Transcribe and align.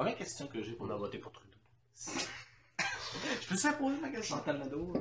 Première 0.00 0.16
question 0.16 0.46
que 0.46 0.62
j'ai 0.62 0.72
pour 0.72 0.86
On 0.86 0.90
a 0.92 0.96
voté 0.96 1.18
pour 1.18 1.30
Trudeau. 1.30 1.58
Je 3.42 3.46
peux 3.46 3.54
ça 3.54 3.74
poser 3.74 4.00
ma 4.00 4.08
question? 4.08 4.36
Chantal 4.36 4.56
Nadeau. 4.56 4.94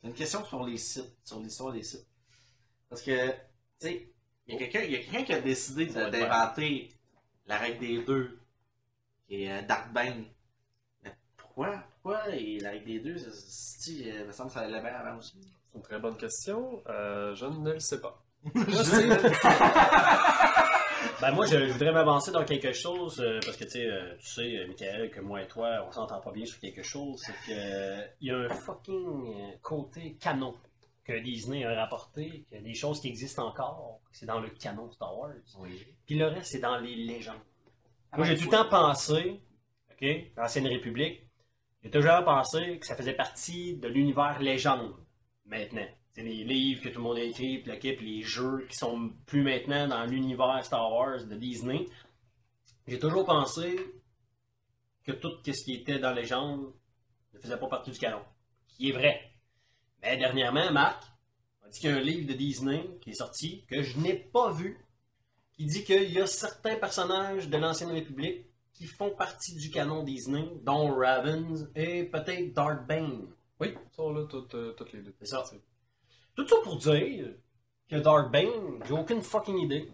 C'est 0.00 0.08
une 0.08 0.14
question 0.14 0.42
sur 0.42 0.64
les 0.64 0.78
sites, 0.78 1.14
sur 1.22 1.38
l'histoire 1.38 1.74
des 1.74 1.82
sites. 1.82 2.06
Parce 2.88 3.02
que, 3.02 3.28
tu 3.28 3.34
sais, 3.80 4.08
il 4.46 4.54
y 4.54 4.64
a 4.64 4.68
quelqu'un 4.68 5.22
qui 5.22 5.32
a 5.34 5.40
décidé 5.42 5.84
d'inventer 5.84 6.94
la 7.44 7.58
règle 7.58 7.80
des 7.80 8.02
deux, 8.04 8.38
qui 9.26 9.42
est 9.42 9.52
euh, 9.52 9.60
Dark 9.66 9.92
Bane. 9.92 10.24
Mais 11.04 11.14
pourquoi? 11.36 11.84
Pourquoi 12.00 12.26
et 12.30 12.60
la 12.60 12.70
règle 12.70 12.86
des 12.86 13.00
deux, 13.00 13.18
ça, 13.18 13.90
il 13.90 14.24
me 14.24 14.32
semble 14.32 14.48
que 14.48 14.54
ça 14.54 14.60
allait 14.60 14.80
bien 14.80 14.94
avant 14.94 15.18
aussi? 15.18 15.42
C'est 15.66 15.76
une 15.76 15.84
très 15.84 15.98
bonne 15.98 16.16
question. 16.16 16.82
Euh, 16.86 17.34
je 17.34 17.44
ne 17.44 17.74
le 17.74 17.80
sais 17.80 18.00
pas. 18.00 18.24
Ben 21.20 21.32
moi, 21.32 21.46
je, 21.46 21.66
je 21.66 21.72
voudrais 21.72 21.92
m'avancer 21.92 22.30
dans 22.30 22.44
quelque 22.44 22.72
chose, 22.72 23.20
euh, 23.20 23.40
parce 23.44 23.56
que 23.56 23.64
tu 23.64 23.70
sais, 23.70 23.86
euh, 23.86 24.16
tu 24.18 24.26
sais, 24.26 24.56
euh, 24.56 24.66
Michael, 24.68 25.10
que 25.10 25.20
moi 25.20 25.42
et 25.42 25.46
toi, 25.48 25.84
on 25.86 25.92
s'entend 25.92 26.20
pas 26.20 26.32
bien 26.32 26.46
sur 26.46 26.58
quelque 26.60 26.82
chose, 26.82 27.20
c'est 27.24 27.32
que 27.32 27.52
euh, 27.58 28.06
il 28.20 28.28
y 28.28 28.30
a 28.30 28.36
un 28.38 28.48
fucking 28.48 29.58
côté 29.62 30.16
canon 30.20 30.54
que 31.04 31.18
Disney 31.20 31.64
a 31.64 31.74
rapporté, 31.74 32.44
qu'il 32.48 32.58
y 32.58 32.60
a 32.60 32.62
des 32.62 32.74
choses 32.74 33.00
qui 33.00 33.08
existent 33.08 33.46
encore, 33.46 34.00
c'est 34.12 34.26
dans 34.26 34.40
le 34.40 34.48
canon 34.50 34.90
Star 34.92 35.16
Wars, 35.16 35.30
Oui. 35.58 35.86
puis 36.06 36.16
le 36.16 36.26
reste, 36.26 36.52
c'est 36.52 36.58
dans 36.60 36.78
les 36.78 36.94
légendes. 36.94 37.36
Moi, 38.16 38.26
j'ai 38.26 38.36
tout 38.36 38.44
le 38.44 38.50
temps 38.50 38.68
pensé, 38.68 39.40
OK, 39.92 40.06
l'Ancienne 40.36 40.66
République, 40.66 41.22
j'ai 41.82 41.90
toujours 41.90 42.24
pensé 42.24 42.78
que 42.78 42.86
ça 42.86 42.96
faisait 42.96 43.12
partie 43.14 43.76
de 43.76 43.88
l'univers 43.88 44.38
légende, 44.40 44.94
maintenant. 45.46 45.86
Les 46.18 46.42
livres 46.42 46.82
que 46.82 46.88
tout 46.88 46.98
le 46.98 47.04
monde 47.04 47.18
a 47.18 47.22
écrits, 47.22 47.58
puis 47.58 47.70
l'équipe, 47.70 48.00
les 48.00 48.22
jeux 48.22 48.66
qui 48.68 48.76
sont 48.76 49.12
plus 49.24 49.42
maintenant 49.42 49.86
dans 49.86 50.04
l'univers 50.04 50.64
Star 50.64 50.90
Wars 50.90 51.24
de 51.24 51.36
Disney. 51.36 51.86
J'ai 52.88 52.98
toujours 52.98 53.24
pensé 53.24 53.78
que 55.04 55.12
tout 55.12 55.30
ce 55.44 55.64
qui 55.64 55.74
était 55.74 56.00
dans 56.00 56.12
légende 56.12 56.72
ne 57.32 57.38
faisait 57.38 57.56
pas 57.56 57.68
partie 57.68 57.92
du 57.92 57.98
canon. 57.98 58.20
Qui 58.66 58.88
est 58.88 58.92
vrai. 58.92 59.30
Mais 60.02 60.16
dernièrement, 60.16 60.72
Marc 60.72 61.04
a 61.64 61.68
dit 61.68 61.78
qu'il 61.78 61.90
y 61.90 61.92
a 61.92 61.96
un 61.96 62.00
livre 62.00 62.26
de 62.26 62.34
Disney 62.34 62.84
qui 63.00 63.10
est 63.10 63.14
sorti, 63.14 63.64
que 63.68 63.82
je 63.82 63.96
n'ai 63.98 64.14
pas 64.14 64.50
vu, 64.50 64.76
qui 65.52 65.66
dit 65.66 65.84
qu'il 65.84 66.10
y 66.12 66.20
a 66.20 66.26
certains 66.26 66.76
personnages 66.76 67.48
de 67.48 67.56
l'Ancienne 67.58 67.92
République 67.92 68.46
qui 68.72 68.86
font 68.86 69.10
partie 69.10 69.54
du 69.54 69.70
canon 69.70 70.02
Disney, 70.02 70.48
dont 70.62 70.94
Ravens 70.94 71.70
et 71.76 72.04
peut-être 72.04 72.52
Darth 72.54 72.86
Bane. 72.88 73.28
Oui, 73.60 73.74
ils 73.74 73.94
sont 73.94 74.12
là 74.12 74.24
toutes, 74.28 74.54
euh, 74.54 74.72
toutes 74.72 74.92
les 74.92 75.02
deux. 75.02 75.14
C'est 75.20 75.26
ça. 75.26 75.44
Tout 76.38 76.46
ça 76.46 76.56
pour 76.62 76.76
dire 76.76 77.26
que 77.90 77.96
Darth 77.96 78.30
Bane, 78.30 78.80
j'ai 78.86 78.92
aucune 78.94 79.22
fucking 79.22 79.58
idée 79.58 79.90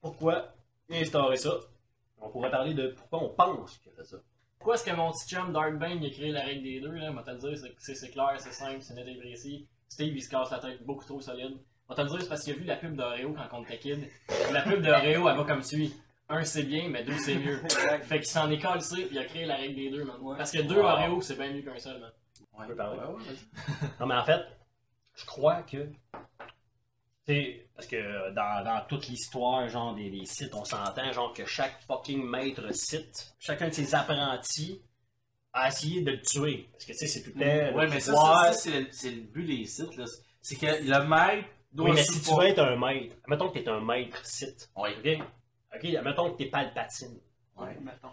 pourquoi 0.00 0.54
il 0.88 0.96
a 0.96 1.00
instauré 1.00 1.36
ça. 1.36 1.52
On 2.18 2.30
pourrait 2.30 2.50
parler 2.50 2.72
de 2.72 2.88
pourquoi 2.88 3.22
on 3.22 3.28
pense 3.28 3.76
qu'il 3.78 3.92
a 3.92 3.96
fait 3.96 4.04
ça. 4.04 4.16
Pourquoi 4.58 4.74
est-ce 4.76 4.84
que 4.84 4.96
mon 4.96 5.10
petit 5.12 5.28
chum 5.34 5.52
Dark 5.52 5.74
Bane 5.78 6.02
a 6.02 6.08
créé 6.10 6.30
la 6.30 6.40
règle 6.44 6.62
des 6.62 6.80
deux, 6.80 6.92
là? 6.92 7.10
Moi, 7.10 7.22
te 7.22 7.30
le 7.30 7.36
dire, 7.38 7.58
c'est- 7.78 8.10
clair, 8.10 8.32
c'est 8.38 8.52
simple, 8.52 8.78
c'est 8.80 8.94
net 8.94 9.06
et 9.06 9.16
précis. 9.18 9.68
Steve, 9.88 10.16
il 10.16 10.22
se 10.22 10.30
casse 10.30 10.50
la 10.50 10.60
tête 10.60 10.82
beaucoup 10.86 11.04
trop 11.04 11.20
solide. 11.20 11.58
Moi, 11.88 11.96
te 11.96 12.00
le 12.00 12.08
dire, 12.08 12.22
c'est 12.22 12.28
parce 12.28 12.42
qu'il 12.42 12.54
a 12.54 12.56
vu 12.56 12.64
la 12.64 12.76
pub 12.76 12.96
d'Oreo 12.96 13.34
quand 13.34 13.58
on 13.58 13.62
était 13.64 13.78
kid. 13.78 14.08
La 14.50 14.62
pub 14.62 14.80
d'Oreo, 14.82 15.28
elle 15.28 15.36
va 15.36 15.44
comme 15.44 15.62
suit. 15.62 15.92
Un, 16.30 16.42
c'est 16.44 16.62
bien, 16.62 16.88
mais 16.88 17.04
deux, 17.04 17.18
c'est 17.18 17.34
mieux. 17.34 17.58
fait 18.02 18.20
qu'il 18.20 18.24
s'en 18.26 18.50
est 18.50 18.58
calé, 18.58 18.80
puis 18.80 19.08
il 19.10 19.18
a 19.18 19.24
créé 19.26 19.44
la 19.44 19.56
règle 19.56 19.74
des 19.74 19.90
deux, 19.90 20.04
man. 20.04 20.16
Ouais. 20.22 20.36
Parce 20.38 20.52
que 20.52 20.62
deux 20.62 20.76
Wow. 20.76 20.84
Oreo, 20.86 21.20
c'est 21.20 21.36
bien 21.36 21.52
mieux 21.52 21.60
qu'un 21.62 21.78
seul, 21.78 22.00
man. 22.00 22.10
Ouais. 22.58 22.66
Ouais, 22.66 22.72
ouais, 22.72 22.96
vas-y. 23.24 23.88
Non, 24.00 24.06
mais 24.06 24.14
en 24.14 24.24
fait, 24.24 24.40
je 25.14 25.24
crois 25.24 25.62
que. 25.62 25.88
Tu 27.24 27.34
sais, 27.34 27.66
parce 27.76 27.86
que 27.86 28.30
dans, 28.32 28.64
dans 28.64 28.84
toute 28.88 29.06
l'histoire, 29.08 29.68
genre 29.68 29.94
des, 29.94 30.10
des 30.10 30.24
sites, 30.26 30.54
on 30.54 30.64
s'entend, 30.64 31.12
genre 31.12 31.32
que 31.32 31.44
chaque 31.46 31.80
fucking 31.86 32.24
maître 32.24 32.72
site, 32.74 33.34
chacun 33.38 33.68
de 33.68 33.72
ses 33.74 33.94
apprentis 33.94 34.82
a 35.52 35.68
essayé 35.68 36.02
de 36.02 36.10
le 36.12 36.20
tuer. 36.22 36.68
Parce 36.72 36.84
que 36.84 36.92
tu 36.92 36.98
sais, 36.98 37.06
c'est 37.06 37.22
tout 37.22 37.30
le 37.36 37.40
temps. 37.70 37.76
Ouais, 37.76 37.86
mais 37.86 38.00
ça, 38.00 38.12
pouvoir. 38.12 38.46
ça, 38.46 38.52
ça, 38.52 38.58
c'est 38.58 38.80
le, 38.80 38.86
c'est 38.90 39.10
le 39.10 39.20
but 39.22 39.44
des 39.44 39.64
sites. 39.66 39.96
là. 39.96 40.04
C'est 40.40 40.56
que 40.56 40.66
le 40.66 41.06
maître 41.06 41.48
doit 41.72 41.90
Oui, 41.90 41.94
mais 41.94 42.02
si 42.02 42.20
tu 42.20 42.34
veux 42.34 42.46
être 42.46 42.58
un 42.58 42.76
maître, 42.76 43.14
admettons 43.22 43.50
que 43.50 43.58
tu 43.58 43.64
es 43.64 43.68
un 43.68 43.80
maître 43.80 44.24
site. 44.26 44.70
Ouais. 44.76 44.96
OK? 44.98 45.26
OK, 45.76 45.94
admettons 45.94 46.32
que 46.32 46.38
tu 46.38 46.42
es 46.44 46.50
Palpatine. 46.50 47.20
Ouais. 47.56 47.76
Mettons. 47.80 48.10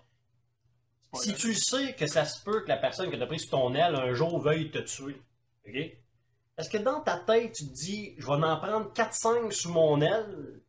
Si 1.15 1.33
tu 1.33 1.55
sais 1.55 1.95
que 1.95 2.05
ça 2.05 2.25
se 2.25 2.43
peut 2.43 2.61
que 2.61 2.67
la 2.67 2.77
personne 2.77 3.09
que 3.09 3.15
tu 3.15 3.23
as 3.23 3.25
pris 3.25 3.39
sur 3.39 3.49
ton 3.49 3.73
aile 3.73 3.95
un 3.95 4.13
jour 4.13 4.39
veuille 4.39 4.69
te 4.69 4.77
tuer, 4.77 5.19
OK? 5.67 5.75
Est-ce 6.59 6.69
que 6.69 6.77
dans 6.77 6.99
ta 6.99 7.17
tête, 7.17 7.53
tu 7.53 7.69
te 7.69 7.73
dis, 7.73 8.15
je 8.17 8.25
vais 8.25 8.33
en 8.33 8.57
prendre 8.57 8.91
4-5 8.91 9.49
sous 9.51 9.71
mon 9.71 10.01
aile, 10.01 10.59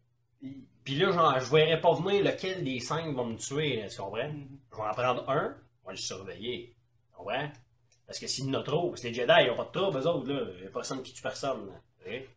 puis 0.84 0.94
là, 0.94 1.10
genre, 1.10 1.40
je 1.40 1.50
verrai 1.50 1.80
pas 1.80 1.94
venir 1.94 2.22
lequel 2.24 2.62
des 2.62 2.78
5 2.78 3.12
va 3.12 3.24
me 3.24 3.36
tuer, 3.36 3.84
tu 3.90 3.96
comprends? 3.96 4.28
Mhm. 4.28 4.58
Je 4.70 4.76
vais 4.76 4.82
en 4.82 4.92
prendre 4.92 5.28
un, 5.28 5.56
on 5.82 5.86
va 5.88 5.92
le 5.92 5.96
surveiller. 5.96 6.76
Tu 7.10 7.16
comprends? 7.16 7.50
Parce 8.06 8.20
que 8.20 8.28
s'il 8.28 8.46
y 8.46 8.50
en 8.50 8.60
a 8.60 8.62
trop, 8.62 8.92
que 8.92 9.02
les 9.02 9.12
Jedi, 9.12 9.32
ils 9.44 9.50
ont 9.50 9.56
pas 9.56 9.64
de 9.64 9.70
trouble, 9.72 9.98
eux 9.98 10.06
autres, 10.06 10.32
là. 10.32 10.46
Il 10.58 10.64
y 10.64 10.66
a 10.68 10.70
personne 10.70 11.02
qui 11.02 11.12
tue 11.12 11.22
personne, 11.22 11.66
là. 11.66 11.72
OK? 12.06 12.28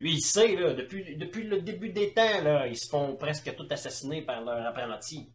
Lui, 0.00 0.14
il 0.14 0.20
sait, 0.20 0.56
là, 0.56 0.74
depuis, 0.74 1.16
depuis 1.16 1.44
le 1.44 1.62
début 1.62 1.90
des 1.90 2.12
temps, 2.12 2.42
là, 2.42 2.66
ils 2.66 2.76
se 2.76 2.88
font 2.88 3.14
presque 3.14 3.54
tous 3.54 3.70
assassiner 3.70 4.22
par 4.22 4.42
leur 4.42 4.66
apprenti. 4.66 5.32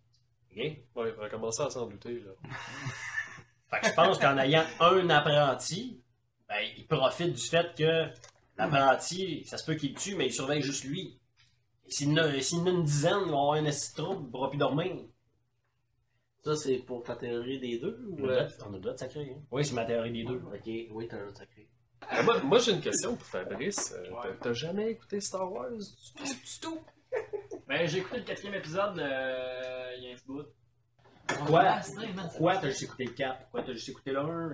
OK? 0.52 0.58
Ouais, 0.58 0.84
il 0.98 1.14
va 1.14 1.30
commencer 1.30 1.64
à 1.64 1.70
s'en 1.70 1.86
douter, 1.86 2.20
là. 2.20 2.32
Fait 3.70 3.80
que 3.80 3.88
je 3.88 3.94
pense 3.94 4.20
qu'en 4.20 4.38
ayant 4.38 4.66
un 4.82 5.10
apprenti, 5.10 6.03
ben, 6.54 6.70
il 6.78 6.86
profite 6.88 7.34
du 7.34 7.42
fait 7.42 7.76
que 7.76 8.08
l'apprenti, 8.58 9.44
ça 9.46 9.58
se 9.58 9.66
peut 9.66 9.76
qu'il 9.76 9.94
le 9.94 10.00
tue, 10.00 10.16
mais 10.16 10.28
il 10.28 10.34
surveille 10.34 10.62
juste 10.62 10.84
lui. 10.86 11.20
Et 11.88 11.92
S'il 11.92 12.10
en 12.12 12.18
a, 12.24 12.28
une 12.28 12.84
dizaine, 12.84 13.14
il 13.26 13.32
va 13.32 13.38
avoir 13.38 13.54
un 13.54 13.64
de 13.64 13.94
trouble, 13.96 14.22
il 14.22 14.26
ne 14.28 14.32
pourra 14.32 14.50
plus 14.50 14.58
dormir. 14.58 14.96
Ça, 16.44 16.56
c'est 16.56 16.78
pour 16.80 17.04
ta 17.04 17.16
théorie 17.16 17.60
des 17.60 17.80
deux 17.80 18.06
ou. 18.10 18.26
euh, 18.28 18.48
on 18.66 18.74
a 18.74 18.78
le 18.78 18.80
de 18.80 18.98
sacrer. 18.98 19.32
Hein? 19.34 19.42
Oui, 19.52 19.64
c'est 19.64 19.74
ma 19.74 19.86
théorie 19.86 20.12
des 20.12 20.24
deux. 20.26 20.42
Ok, 20.54 20.66
oui, 20.92 21.08
t'as 21.10 21.18
le 21.20 21.32
de 21.32 21.38
sacrer. 21.38 21.68
Euh, 22.12 22.24
moi, 22.24 22.40
moi, 22.44 22.60
j'ai 22.60 22.74
une 22.74 22.82
question 22.82 23.16
pour 23.16 23.26
Fabrice. 23.26 23.94
Euh, 23.94 24.12
Ouais. 24.12 24.36
t'as- 24.42 24.52
jamais 24.54 24.92
écouté 24.92 25.22
Star 25.22 25.50
Wars? 25.50 25.70
Du 25.72 26.14
tout, 26.16 26.24
du 26.26 26.60
tout? 26.62 26.80
Ben, 27.68 27.88
j'ai 27.88 28.00
écouté 28.00 28.18
le 28.18 28.24
quatrième 28.24 28.56
épisode, 28.56 29.00
euh, 29.00 29.94
il 29.98 30.04
y 30.04 30.08
a 30.10 30.12
un 30.12 30.16
petit 30.16 30.26
bout. 30.28 30.44
Pourquoi? 31.28 31.62
Ah, 31.62 31.82
man. 31.96 32.28
Pourquoi 32.32 32.58
t'as 32.58 32.68
juste 32.70 32.84
écouté 32.84 33.06
le 33.06 33.12
4? 33.14 33.40
Pourquoi 33.44 33.64
t'as 33.64 33.72
juste 33.74 33.88
écouté 33.90 34.12
le 34.12 34.20
1? 34.20 34.50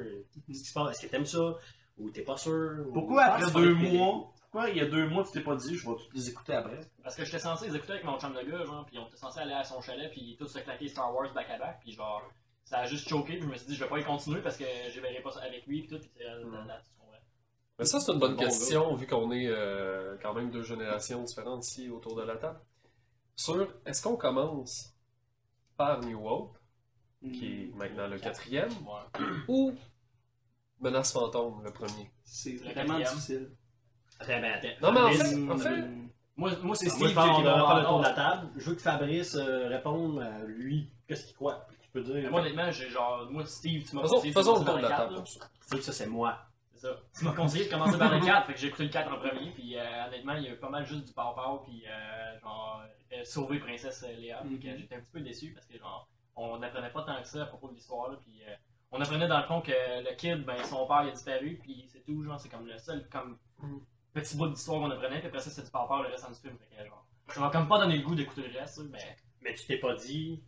Qu'est-ce 0.46 0.60
qui 0.62 0.66
se 0.70 0.74
passe? 0.74 0.92
Est-ce 0.96 1.08
que 1.08 1.12
t'aimes 1.12 1.26
ça? 1.26 1.56
Ou 2.00 2.10
t'es 2.12 2.22
pas 2.24 2.38
sûr? 2.38 2.86
Ou- 2.88 2.92
Pourquoi 2.94 3.24
après 3.24 3.52
deux 3.52 3.74
mois? 3.76 4.32
Pourquoi 4.52 4.70
il 4.70 4.78
y 4.78 4.82
a 4.82 4.86
deux 4.86 5.08
mois 5.08 5.24
tu 5.26 5.32
t'es 5.34 5.42
pas 5.42 5.56
dit 5.56 5.76
je 5.78 5.88
vais 5.88 5.96
tous 5.96 6.10
les 6.14 6.30
écouter 6.30 6.54
après? 6.54 6.80
Parce 7.04 7.16
que 7.16 7.24
j'étais 7.26 7.40
censé 7.40 7.68
les 7.70 7.76
écouter 7.76 7.94
avec 7.94 8.06
mon 8.06 8.18
chum 8.20 8.34
de 8.34 8.42
gars, 8.42 8.66
genre, 8.66 8.86
puis 8.86 8.98
on 8.98 9.06
était 9.08 9.18
censé 9.18 9.40
aller 9.40 9.54
à 9.54 9.64
son 9.64 9.80
chalet, 9.82 10.10
puis 10.12 10.36
tous 10.40 10.48
se 10.48 10.60
claquer 10.60 10.88
Star 10.88 11.14
Wars 11.14 11.32
back 11.34 11.50
à 11.52 11.58
back, 11.60 11.80
puis 11.82 11.92
genre, 11.92 12.24
ça 12.64 12.80
a 12.80 12.86
juste 12.86 13.08
choqué, 13.08 13.34
puis 13.34 13.44
je 13.44 13.48
me 13.48 13.56
suis 13.56 13.68
dit, 13.68 13.76
je 13.76 13.84
vais 13.84 13.90
pas 13.90 14.00
y 14.00 14.04
continuer 14.04 14.42
parce 14.42 14.58
que 14.58 14.64
je 14.92 15.00
verrai 15.02 15.22
pas 15.22 15.32
ça 15.32 15.42
avec 15.42 15.66
lui, 15.68 15.82
puis 15.82 15.90
tout, 15.90 16.00
puis 16.00 16.10
c'est 16.18 16.24
là, 16.24 16.36
là, 16.38 16.66
là, 16.66 16.82
tu 16.84 16.90
comprends. 17.00 17.18
Mais 17.78 17.86
ça, 17.86 18.00
c'est 18.00 18.12
une 18.12 18.20
bonne 18.20 18.36
Bon 18.36 18.44
question, 18.44 18.96
vu 18.96 19.06
qu'on 19.06 19.32
est 19.32 19.48
euh, 19.48 20.18
quand 20.22 20.34
même 20.34 20.50
deux 20.50 20.64
générations 20.64 21.22
différentes 21.24 21.66
ici 21.68 21.90
autour 21.90 22.16
de 22.16 22.24
la 22.24 22.36
table. 22.38 22.60
Sur, 23.36 23.68
est-ce 23.86 24.02
qu'on 24.02 24.16
commence 24.18 24.94
par 25.78 26.00
New 26.02 26.28
Hope, 26.28 26.58
qui 27.22 27.46
est 27.72 27.76
maintenant 27.76 28.08
le 28.08 28.18
quatrième, 28.18 28.70
Ouais. 28.72 29.26
ou 29.48 29.74
Menace 30.80 31.12
Fantôme, 31.14 31.62
le 31.64 31.72
premier? 31.72 32.10
C'est 32.24 32.56
vraiment 32.56 32.74
quatrième. 32.74 33.08
difficile. 33.10 33.50
Attends. 34.20 34.32
Non, 34.82 34.92
mais 34.92 35.00
en 35.00 35.12
Fabrice, 35.12 35.22
fait- 35.34 35.52
en 35.52 35.58
fait-. 35.58 35.88
Moi, 36.38 36.52
moi 36.64 36.76
c'est 36.76 36.86
Moi, 36.88 36.96
Steve 36.96 37.08
qui 37.10 37.14
va 37.14 37.24
faire 37.24 37.76
le 37.80 37.86
tour 37.86 38.00
de 38.00 38.04
la 38.04 38.14
table. 38.14 38.50
Je 38.56 38.70
veux 38.70 38.76
que 38.76 38.82
Fabrice 38.82 39.36
euh, 39.36 39.68
réponde 39.68 40.20
à 40.22 40.44
lui. 40.46 40.90
Qu'est-ce 41.08 41.26
qu'il 41.26 41.36
croit? 41.36 41.68
Tu 41.82 41.90
peux 41.92 42.02
dire. 42.02 42.30
Moi, 42.32 42.42
honnêtement, 42.42 42.72
j'ai 42.72 42.90
genre, 42.90 43.28
moi, 43.30 43.46
Steve, 43.46 43.84
tu 43.90 43.96
m'as 43.96 44.04
conseillé 44.04 44.32
de 44.34 44.38
faisons 44.38 44.60
le 44.60 44.66
commencer 44.66 44.66
tour 44.66 44.76
de 44.78 44.82
par 44.82 44.90
la 44.90 44.90
le 44.90 44.96
table 45.04 45.16
4, 45.16 45.24
pour 45.24 45.28
ça. 45.28 45.40
Tu 45.62 45.68
sais 45.68 45.76
que 45.78 45.84
ça, 45.84 45.92
c'est 45.94 46.08
moi. 46.08 46.38
C'est 46.74 46.80
ça. 46.88 46.96
Tu 47.18 47.26
m'as 47.26 47.34
conseillé 47.34 47.66
de 47.66 47.70
commencer 47.72 47.98
par 47.98 48.14
le 48.14 48.26
4, 48.26 48.48
fait 48.48 48.54
que 48.54 48.60
j'ai 48.60 48.68
écouté 48.68 48.84
le 48.84 48.90
4 48.90 49.12
en 49.12 49.18
premier, 49.18 49.52
puis 49.52 49.78
euh, 49.78 50.06
honnêtement, 50.08 50.34
il 50.36 50.44
y 50.44 50.48
a 50.48 50.52
eu 50.52 50.58
pas 50.58 50.70
mal 50.70 50.86
juste 50.86 51.06
du 51.06 51.14
pow 51.14 51.60
puis 51.66 51.84
euh, 51.88 52.40
genre, 52.42 52.84
euh, 53.12 53.24
sauver 53.26 53.60
Princesse 53.60 54.06
Léa, 54.18 54.42
Mhm. 54.44 54.60
j'étais 54.62 54.96
un 54.96 55.00
petit 55.00 55.12
peu 55.12 55.20
déçu 55.22 55.52
parce 55.54 55.66
que 55.66 55.78
genre, 55.78 56.08
on 56.38 56.58
n'apprenait 56.58 56.92
pas 56.92 57.02
tant 57.04 57.22
que 57.22 57.28
ça 57.28 57.42
à 57.44 57.46
propos 57.48 57.68
de 57.70 57.74
l'histoire, 57.74 58.12
puis 58.22 58.42
euh, 58.48 58.54
on 58.92 59.02
apprenait 59.02 59.28
dans 59.28 59.38
le 59.40 59.46
fond 59.46 59.62
que 59.62 59.72
le 59.72 60.16
kid, 60.16 60.44
ben 60.46 60.64
son 60.64 60.86
père 60.88 61.04
il 61.04 61.10
a 61.10 61.12
disparu, 61.12 61.60
puis 61.62 61.86
c'est 61.92 62.04
tout, 62.06 62.24
genre, 62.24 62.40
c'est 62.40 62.50
comme 62.50 62.66
le 62.68 62.78
seul 62.78 63.08
comme 63.10 63.38
Mhm. 63.60 63.82
petit 64.14 64.36
bout 64.38 64.48
d'histoire 64.48 64.80
qu'on 64.82 64.92
apprenait, 64.92 65.20
puis 65.20 65.28
après 65.28 65.40
ça, 65.42 65.50
c'est 65.50 65.64
du 65.64 65.72
pow 65.72 66.02
le 66.02 66.10
reste 66.10 66.26
en 66.26 66.32
du 66.32 66.40
film, 66.40 66.58
fait 66.58 66.76
que 66.84 66.86
genre, 66.88 67.06
ça 67.28 67.40
m'a 67.40 67.50
comme 67.52 67.68
pas 67.68 67.80
donné 67.80 67.98
le 67.98 68.04
goût 68.04 68.16
d'écouter 68.16 68.48
le 68.48 68.58
reste, 68.60 68.80
mais 68.90 69.16
Mais 69.42 69.54
tu 69.54 69.66
t'es 69.66 69.78
pas 69.78 69.94
dit. 69.96 70.44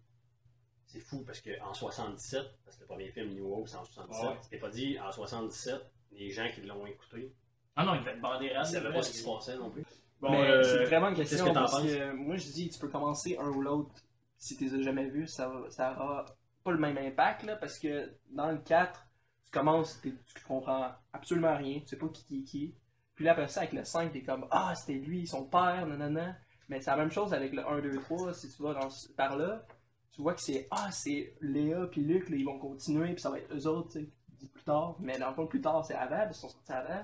C'est 0.85 0.99
fou 0.99 1.23
parce 1.25 1.39
qu'en 1.39 1.73
77, 1.73 2.43
parce 2.65 2.75
que 2.75 2.81
le 2.81 2.87
premier 2.87 3.09
film 3.11 3.29
New 3.33 3.53
Hope 3.53 3.69
c'est 3.69 3.77
en 3.77 3.85
77, 3.85 4.29
Ouais. 4.29 4.35
tu 4.43 4.49
t'es 4.49 4.57
pas 4.57 4.69
dit 4.69 4.99
en 4.99 5.09
77, 5.09 5.81
les 6.11 6.29
gens 6.31 6.49
qui 6.53 6.61
l'ont 6.63 6.85
écouté, 6.85 7.33
ah 7.77 7.85
non, 7.85 7.95
il 7.95 8.01
fait 8.01 8.17
bander 8.19 8.47
ils 8.47 8.57
reste. 8.57 8.73
savaient 8.73 8.91
pas 8.91 9.01
ce 9.01 9.11
qui 9.11 9.17
se 9.19 9.25
passait 9.25 9.55
non 9.57 9.69
plus. 9.69 9.85
Bon, 10.19 10.29
Mais, 10.31 10.45
c'est 10.63 10.93
euh, 10.93 11.09
une 11.09 11.15
question 11.15 11.45
que 11.45 11.49
t'en 11.51 11.61
parce 11.61 11.71
penses? 11.71 11.83
que 11.83 12.11
moi 12.11 12.35
je 12.35 12.47
dis 12.51 12.67
tu 12.69 12.77
peux 12.79 12.89
commencer 12.89 13.37
un 13.39 13.47
ou 13.47 13.61
l'autre 13.61 13.91
si 14.37 14.57
tu 14.57 14.65
les 14.65 14.75
as 14.75 14.81
jamais 14.81 15.05
vus, 15.07 15.27
ça, 15.27 15.47
va- 15.47 15.69
ça 15.69 15.93
aura 15.93 16.25
pas 16.63 16.71
le 16.71 16.77
même 16.77 16.97
impact 16.97 17.43
là, 17.43 17.55
parce 17.55 17.79
que 17.79 18.11
dans 18.29 18.51
le 18.51 18.57
4, 18.57 19.07
tu 19.45 19.51
commences, 19.51 19.99
tu 20.01 20.15
comprends 20.47 20.91
absolument 21.13 21.55
rien, 21.55 21.79
tu 21.79 21.87
sais 21.87 21.97
pas 21.97 22.07
qui 22.09 22.25
qui 22.25 22.39
est 22.39 22.43
qui. 22.43 22.75
Puis 23.15 23.25
là 23.25 23.31
après 23.31 23.47
ça 23.47 23.61
avec 23.61 23.73
le 23.73 23.83
5, 23.83 24.11
t'es 24.11 24.23
comme 24.23 24.47
Ah 24.51 24.73
c'était 24.75 24.99
lui, 24.99 25.27
son 25.27 25.45
père, 25.45 25.85
nanana. 25.85 26.35
Mais 26.69 26.79
c'est 26.79 26.91
la 26.91 26.97
même 26.97 27.11
chose 27.11 27.33
avec 27.33 27.51
le 27.53 27.67
1, 27.67 27.81
2, 27.81 27.99
3, 27.99 28.33
si 28.33 28.49
tu 28.49 28.63
vas 28.63 28.73
dans, 28.73 28.87
par 29.17 29.37
là. 29.37 29.65
tu 30.11 30.21
vois 30.21 30.33
que 30.33 30.41
c'est 30.41 30.67
ah 30.71 30.89
c'est 30.91 31.35
Léa 31.41 31.87
puis 31.87 32.01
Luc 32.01 32.29
là, 32.29 32.37
ils 32.37 32.45
vont 32.45 32.59
continuer 32.59 33.13
puis 33.13 33.21
ça 33.21 33.29
va 33.29 33.39
être 33.39 33.53
eux 33.53 33.67
autres 33.67 33.91
tu 33.93 33.99
sais, 33.99 34.47
plus 34.47 34.63
tard 34.63 34.95
mais 34.99 35.19
dans 35.19 35.29
le 35.29 35.35
fond 35.35 35.47
plus 35.47 35.61
tard 35.61 35.85
c'est 35.85 35.95
avant 35.95 36.25
qu'ils 36.25 36.35
sont 36.35 36.49
sortis 36.49 36.71
avant 36.71 36.99
en 36.99 37.03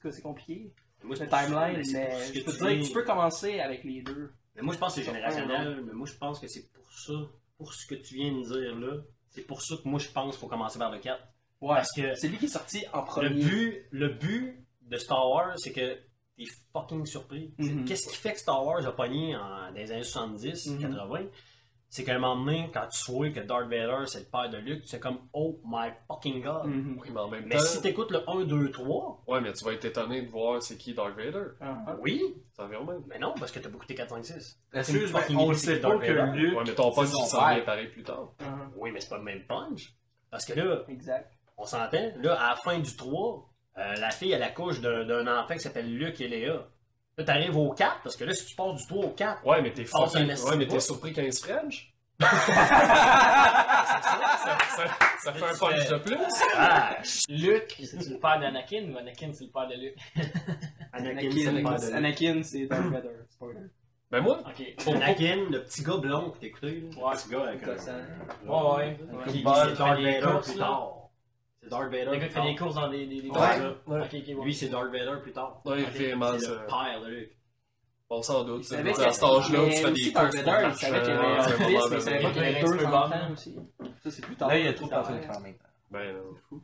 tout 0.00 0.08
cas 0.08 0.12
c'est 0.12 0.22
compliqué 0.22 0.74
Moi, 1.02 1.16
le 1.16 1.16
ça, 1.16 1.26
timeline 1.26 1.82
mais 1.92 2.32
je 2.34 2.44
peux 2.44 2.52
dire 2.52 2.86
tu 2.86 2.92
peux 2.92 3.04
commencer 3.04 3.60
avec 3.60 3.84
les 3.84 4.02
deux 4.02 4.32
Mais 4.54 4.62
moi, 4.62 4.74
je 4.74 4.78
pense 4.78 4.94
que 4.94 5.00
c'est 5.00 5.06
générationnel, 5.06 5.82
mais 5.86 5.92
moi, 5.92 6.06
je 6.06 6.14
pense 6.14 6.38
que 6.38 6.46
c'est 6.46 6.70
pour 6.72 6.90
ça, 6.92 7.12
pour 7.62 7.74
ce 7.74 7.86
que 7.86 7.94
tu 7.94 8.14
viens 8.16 8.32
de 8.32 8.42
dire 8.42 8.74
là, 8.78 8.96
c'est 9.30 9.46
pour 9.46 9.62
ça 9.62 9.76
que 9.76 9.88
moi, 9.88 9.98
je 9.98 10.08
pense 10.08 10.32
qu'il 10.34 10.40
faut 10.40 10.46
commencer 10.48 10.78
par 10.78 10.90
le 10.90 10.98
4. 10.98 11.22
ouais 11.62 11.74
Parce 11.76 11.92
que 11.92 12.14
c'est 12.14 12.28
lui 12.28 12.38
qui 12.38 12.46
est 12.46 12.48
sorti 12.48 12.84
en 12.92 13.00
le 13.00 13.06
premier 13.06 13.28
but, 13.44 13.86
le 13.90 14.08
but 14.10 14.66
de 14.82 14.96
Star 14.98 15.28
Wars, 15.30 15.54
c'est 15.58 15.72
que 15.72 15.96
t'es 16.36 16.44
fucking 16.72 17.06
surpris. 17.06 17.54
Mhm. 17.58 17.84
Qu'est-ce 17.84 18.08
qui 18.08 18.16
fait 18.16 18.32
que 18.34 18.40
Star 18.40 18.64
Wars 18.64 18.84
a 18.86 18.92
pogné 18.92 19.36
en, 19.36 19.40
dans 19.70 19.74
les 19.74 19.90
années 19.92 20.02
70, 20.02 20.66
Mhm. 20.66 20.80
80 20.80 21.20
C'est 21.94 22.04
qu'à 22.04 22.14
un 22.14 22.18
moment 22.18 22.42
donné, 22.42 22.70
quand 22.72 22.86
tu 22.88 23.12
vois 23.12 23.28
que 23.28 23.40
Darth 23.40 23.64
Vader, 23.68 24.06
c'est 24.06 24.20
le 24.20 24.24
père 24.24 24.48
de 24.48 24.56
Luke, 24.56 24.80
tu 24.84 24.88
fais 24.88 24.98
comme 24.98 25.18
Oh 25.34 25.60
my 25.62 25.90
fucking 26.08 26.42
god. 26.42 26.64
Mhm. 26.64 26.98
Oui, 26.98 27.10
mais 27.12 27.20
en 27.20 27.28
même 27.28 27.44
Mais 27.44 27.56
temps. 27.56 27.60
si 27.60 27.82
t'écoutes 27.82 28.10
le 28.12 28.20
1, 28.26 28.44
2, 28.46 28.70
3, 28.70 29.22
Ouais, 29.26 29.42
mais 29.42 29.52
tu 29.52 29.62
vas 29.62 29.74
être 29.74 29.84
étonné 29.84 30.22
de 30.22 30.30
voir 30.30 30.62
c'est 30.62 30.78
qui 30.78 30.94
Darth 30.94 31.14
Vader. 31.14 31.48
Ah, 31.60 31.76
ah. 31.88 31.96
oui, 32.00 32.22
Ça 32.56 32.62
revient 32.64 32.76
au 32.76 32.84
même. 32.84 33.02
mais 33.08 33.18
non, 33.18 33.34
parce 33.38 33.52
que 33.52 33.58
t'as 33.58 33.68
beaucoup 33.68 33.84
écouté 33.84 33.94
4, 33.96 34.08
5, 34.08 34.24
6. 34.24 34.58
Excuse, 34.72 35.10
fucking 35.10 35.36
on 35.36 35.52
sait 35.52 35.74
c'est 35.74 35.80
pas 35.80 35.88
Darth 35.90 36.00
que 36.00 36.12
Vader. 36.12 36.32
Luke. 36.38 36.56
Ouais, 36.56 36.64
mais 36.66 36.74
ton 36.74 36.90
c'est 36.92 37.02
il 37.02 37.26
s'en 37.26 37.48
vient 37.50 37.60
pareil 37.60 37.88
plus 37.88 38.02
tard. 38.04 38.32
Ah, 38.40 38.44
Oui, 38.74 38.90
mais 38.90 39.00
c'est 39.00 39.10
pas 39.10 39.18
le 39.18 39.24
même 39.24 39.44
punch. 39.46 39.94
Parce 40.30 40.46
que 40.46 40.54
là, 40.54 40.84
exact 40.88 41.30
On 41.58 41.66
s'entend? 41.66 42.10
Là, 42.22 42.40
à 42.40 42.50
la 42.52 42.56
fin 42.56 42.78
du 42.78 42.96
3, 42.96 43.50
euh, 43.76 43.94
la 43.96 44.10
fille, 44.10 44.32
elle 44.32 44.42
accouche 44.42 44.80
d'un 44.80 45.04
d'un 45.04 45.26
enfant 45.26 45.52
qui 45.52 45.60
s'appelle 45.60 45.94
Luc 45.94 46.18
et 46.22 46.28
Léa. 46.28 46.66
Là, 47.18 47.24
t'arrives 47.24 47.56
au 47.56 47.70
4, 47.72 48.00
parce 48.02 48.16
que 48.16 48.24
là, 48.24 48.32
si 48.32 48.46
tu 48.46 48.54
passes 48.56 48.74
du 48.76 48.86
3 48.86 49.04
au 49.04 49.10
4, 49.10 49.46
Ouais, 49.46 49.60
mais 49.60 49.72
t'es 49.72 49.84
Oh, 49.92 50.06
c'est 50.06 50.18
fucking... 50.26 50.30
un 50.30 50.50
Ouais, 50.50 50.56
mais 50.56 50.66
t'es 50.66 50.80
surpris 50.80 51.12
quand 51.12 51.22
il 51.22 51.32
se 51.32 51.46
French. 51.46 51.92
c'est 52.20 52.26
ça. 52.26 52.34
Ça, 54.42 54.58
ça, 54.76 54.84
ça 55.24 55.32
fait 55.32 55.44
un 55.44 55.56
punch 55.58 55.88
de 55.88 55.98
plus. 55.98 56.16
Ah, 56.56 56.96
Luke, 57.28 57.74
c'est 57.84 58.08
le 58.08 58.18
père 58.18 58.38
d'Anakin 58.40 58.84
ou 58.92 58.96
Anakin, 58.98 59.30
c'est 59.32 59.44
le 59.44 59.50
père 59.50 59.68
de 59.68 59.74
Luke? 59.74 59.96
Anakin, 60.92 61.30
c'est 61.32 61.52
le 61.52 61.62
père 61.62 61.72
Anakin, 61.72 61.78
de 61.78 61.86
Luke. 61.86 61.94
Anakin 61.94 62.42
c'est 62.42 62.66
Darth 62.66 62.86
Vader 62.86 63.08
spoiler 63.30 63.60
Ben 64.10 64.20
moi, 64.20 64.38
Ok. 64.46 64.86
Anakin, 64.86 65.46
le 65.50 65.64
petit 65.64 65.82
gars 65.82 65.96
blond 65.98 66.30
que 66.30 66.38
t'écoutais, 66.38 66.66
là. 66.66 66.72
Ouais. 66.74 67.12
le 67.12 67.16
petit 67.16 67.28
gars 67.30 67.42
avec 67.48 67.62
un... 67.62 67.66
Gossant. 67.66 67.92
Ouais, 68.46 68.72
ouais. 68.76 68.98
Qui, 69.26 69.32
qui, 69.38 69.42
Darth 69.42 69.70
Vader 69.70 70.20
plus 70.42 70.58
tard. 70.58 70.94
C'est 71.62 71.68
Darth 71.68 71.84
Vader 71.92 72.04
Le 72.06 72.16
gars 72.16 72.26
qui 72.28 72.34
fait 72.34 72.42
des 72.42 72.56
courses 72.56 72.74
dans 72.74 72.88
des. 72.90 73.06
des, 73.06 73.22
des 73.22 73.30
Ouais. 73.30 73.38
voitures. 73.38 73.76
Ouais. 73.86 74.00
Ok, 74.00 74.06
ok, 74.14 74.38
ouais. 74.38 74.44
Lui, 74.44 74.54
c'est 74.54 74.68
Darth 74.68 74.86
Vader 74.90 75.14
plus 75.22 75.32
tard. 75.32 75.62
Ouais, 75.64 75.78
il 75.82 75.84
Ok. 75.84 75.90
fait 75.92 76.14
mal, 76.16 76.40
C'est 76.40 76.46
ça. 76.46 76.52
le 76.54 76.66
père 76.66 77.00
de 77.02 77.06
Luke. 77.08 77.36
on 78.10 78.20
s'en 78.22 78.44
doute. 78.44 78.58
Il 78.62 78.64
c'est- 78.66 79.04
À 79.04 79.12
cet 79.12 79.22
âge-là, 79.24 79.58
tu 79.68 79.72
fais 79.72 79.92
des 79.92 80.10
Darth 80.12 80.32
courses. 80.32 80.44
Vader, 80.44 80.60
pour 80.62 80.70
il 80.70 80.74
savait 80.76 81.02
qu'il 81.02 81.10
avait 81.12 81.26
un 81.38 81.42
c'est 81.42 81.50
fils, 81.56 81.66
mais 81.66 81.72
il 81.96 82.02
savait 82.02 82.18
de- 82.18 82.22
pas 82.22 82.30
qu'il 82.30 82.42
avait 82.42 82.60
Il 82.60 82.64
deux 82.66 82.84
enfants 82.86 83.32
aussi. 83.32 83.56
Ça, 84.02 84.10
c'est 84.10 84.22
plus 84.22 84.36
tard. 84.36 84.48
Là, 84.48 84.58
il 84.58 84.64
y 84.64 84.68
a 84.68 84.72
trop 84.74 84.86
de 84.88 84.92
en 84.94 85.08
même 85.10 85.26
temps. 85.28 85.40
Ben, 85.90 86.16
non. 86.16 86.60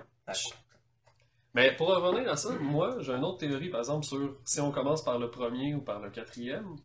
Mais 1.55 1.75
pour 1.77 1.89
revenir 1.89 2.31
à 2.31 2.37
ça, 2.37 2.51
moi, 2.61 2.97
j'ai 3.01 3.13
une 3.13 3.25
autre 3.25 3.39
théorie, 3.39 3.71
par 3.71 3.81
exemple, 3.81 4.05
sur 4.05 4.37
si 4.45 4.61
on 4.61 4.71
commence 4.71 5.03
par 5.03 5.19
le 5.19 5.31
premier 5.31 5.75
ou 5.75 5.81
par 5.81 6.01
le 6.01 6.11
quatrième. 6.11 6.77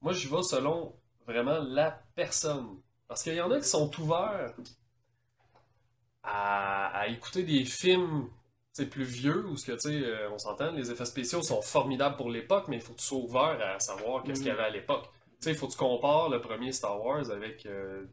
Moi, 0.00 0.12
je 0.12 0.28
vais 0.28 0.42
selon 0.42 0.94
vraiment 1.26 1.58
la 1.60 2.00
personne. 2.14 2.80
Parce 3.06 3.22
qu'il 3.22 3.34
y 3.34 3.40
en 3.40 3.50
a 3.50 3.58
qui 3.60 3.68
sont 3.68 3.90
ouverts 4.00 4.54
à, 6.22 6.86
à 6.86 7.08
écouter 7.08 7.42
des 7.42 7.64
films 7.64 8.28
plus 8.80 9.04
vieux, 9.04 9.46
où 9.46 9.56
ce 9.56 9.66
que, 9.66 9.72
tu 9.72 9.80
sais, 9.80 10.04
euh, 10.04 10.30
on 10.32 10.38
s'entend, 10.38 10.72
les 10.72 10.90
effets 10.90 11.04
spéciaux 11.04 11.42
sont 11.42 11.60
formidables 11.60 12.16
pour 12.16 12.30
l'époque, 12.30 12.68
mais 12.68 12.76
il 12.76 12.82
faut 12.82 12.94
que 12.94 12.98
tu 12.98 13.04
sois 13.04 13.18
ouvert 13.18 13.58
à 13.60 13.78
savoir 13.78 14.22
qu'est-ce 14.22 14.40
qu'il 14.40 14.48
y 14.48 14.50
avait 14.50 14.62
à 14.62 14.70
l'époque. 14.70 15.08
Tu 15.40 15.44
sais, 15.44 15.50
il 15.50 15.56
faut 15.56 15.66
que 15.66 15.72
tu 15.72 15.78
compares 15.78 16.30
le 16.30 16.40
premier 16.40 16.72
Star 16.72 17.00
Wars 17.04 17.30
avec 17.30 17.66
euh, 17.66 18.06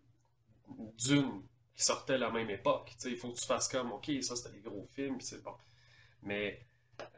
Dune, 0.97 1.41
qui 1.75 1.83
sortait 1.83 2.13
à 2.13 2.17
la 2.17 2.29
même 2.29 2.50
époque. 2.50 2.89
Tu 2.91 2.95
sais, 3.00 3.11
il 3.11 3.17
faut 3.17 3.29
que 3.29 3.39
tu 3.39 3.45
fasses 3.45 3.69
comme, 3.69 3.91
ok, 3.94 4.11
ça 4.21 4.35
c'était 4.35 4.56
des 4.56 4.61
gros 4.61 4.85
films, 4.94 5.17
puis 5.17 5.25
c'est 5.25 5.41
bon. 5.44 5.53
Mais, 6.23 6.59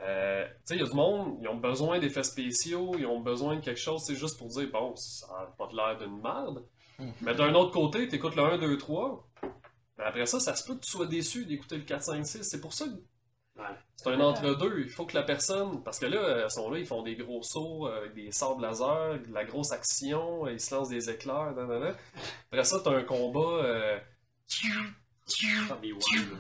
euh, 0.02 0.46
tu 0.46 0.54
sais, 0.66 0.76
il 0.76 0.82
y 0.82 0.84
a 0.84 0.88
du 0.88 0.96
monde, 0.96 1.38
ils 1.42 1.48
ont 1.48 1.58
besoin 1.58 2.00
d'effets 2.00 2.24
spéciaux, 2.24 2.96
ils 2.98 3.08
ont 3.08 3.22
besoin 3.22 3.56
de 3.56 3.62
quelque 3.62 3.80
chose, 3.80 4.04
c'est 4.06 4.16
juste 4.16 4.38
pour 4.38 4.50
dire, 4.50 4.70
bon, 4.72 4.96
ça 4.96 5.28
n'a 5.28 5.46
pas 5.58 5.68
de 5.68 5.76
l'air 5.76 5.98
d'une 5.98 6.22
merde. 6.22 6.64
Mhm. 7.00 7.14
Mais 7.22 7.34
d'un 7.34 7.54
autre 7.56 7.72
côté, 7.72 8.08
tu 8.08 8.16
écoutes 8.16 8.36
le 8.36 8.44
1, 8.44 8.60
2, 8.60 8.78
3, 8.78 9.28
mais 9.42 9.50
après 10.06 10.26
ça, 10.26 10.40
ça 10.40 10.56
se 10.56 10.64
peut 10.66 10.76
que 10.76 10.82
tu 10.84 10.92
sois 10.92 11.06
déçu 11.08 11.46
d'écouter 11.46 11.78
le 11.78 11.84
4, 11.84 12.04
5, 12.04 12.26
6. 12.26 12.44
C'est 12.44 12.62
pour 12.62 12.74
ça 12.74 12.86
que 12.86 12.92
Ouais. 13.60 13.66
c'est 13.98 14.10
un 14.10 14.20
entre-deux. 14.22 14.80
Il 14.86 14.90
faut 14.90 15.06
que 15.06 15.14
la 15.14 15.24
personne. 15.24 15.84
Parce 15.84 16.00
que 16.00 16.06
là, 16.06 16.46
ils 16.46 16.50
sont 16.52 16.72
là, 16.72 16.80
ils 16.80 16.86
font 16.86 17.04
des 17.04 17.16
gros 17.18 17.44
sauts 17.44 17.86
euh, 17.88 17.98
avec 17.98 18.14
des 18.16 18.32
sabres 18.32 18.62
laser, 18.62 19.20
de 19.20 19.34
la 19.34 19.44
grosse 19.44 19.72
action, 19.74 20.48
ils 20.48 20.60
se 20.60 20.74
lancent 20.74 20.90
des 20.90 21.10
éclairs. 21.10 21.54
Après 22.50 22.64
ça, 22.64 22.80
t'as 22.84 22.92
un 22.96 23.04
combat. 23.04 23.40
euh, 23.40 24.00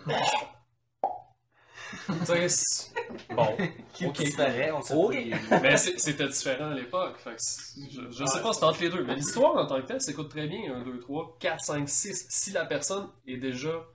là. 0.07 0.17
tu 2.07 2.25
sais, 2.25 2.49
c'est- 2.49 2.93
bon. 3.33 3.57
Qui 3.93 4.09
disparaît, 4.11 4.71
on 4.71 4.81
sait. 4.81 4.95
Mais 5.61 5.77
c'est- 5.77 5.97
c'était 5.99 6.27
différent 6.27 6.71
à 6.71 6.75
l'époque. 6.75 7.17
Je, 7.25 8.01
je 8.11 8.25
sais 8.25 8.41
pas, 8.41 8.53
c'est 8.53 8.63
entre 8.63 8.81
les 8.81 8.89
deux. 8.89 9.03
Mais 9.03 9.15
l'histoire 9.15 9.55
en 9.57 9.65
tant 9.67 9.81
que 9.81 9.87
telle 9.87 10.01
s'écoute 10.01 10.29
très 10.29 10.47
bien. 10.47 10.73
1, 10.75 10.83
2, 10.83 10.99
3, 10.99 11.37
4, 11.39 11.61
5, 11.63 11.87
6. 11.89 12.25
Si 12.29 12.51
la 12.51 12.65
personne 12.65 13.09
est 13.27 13.37
déjà 13.37 13.85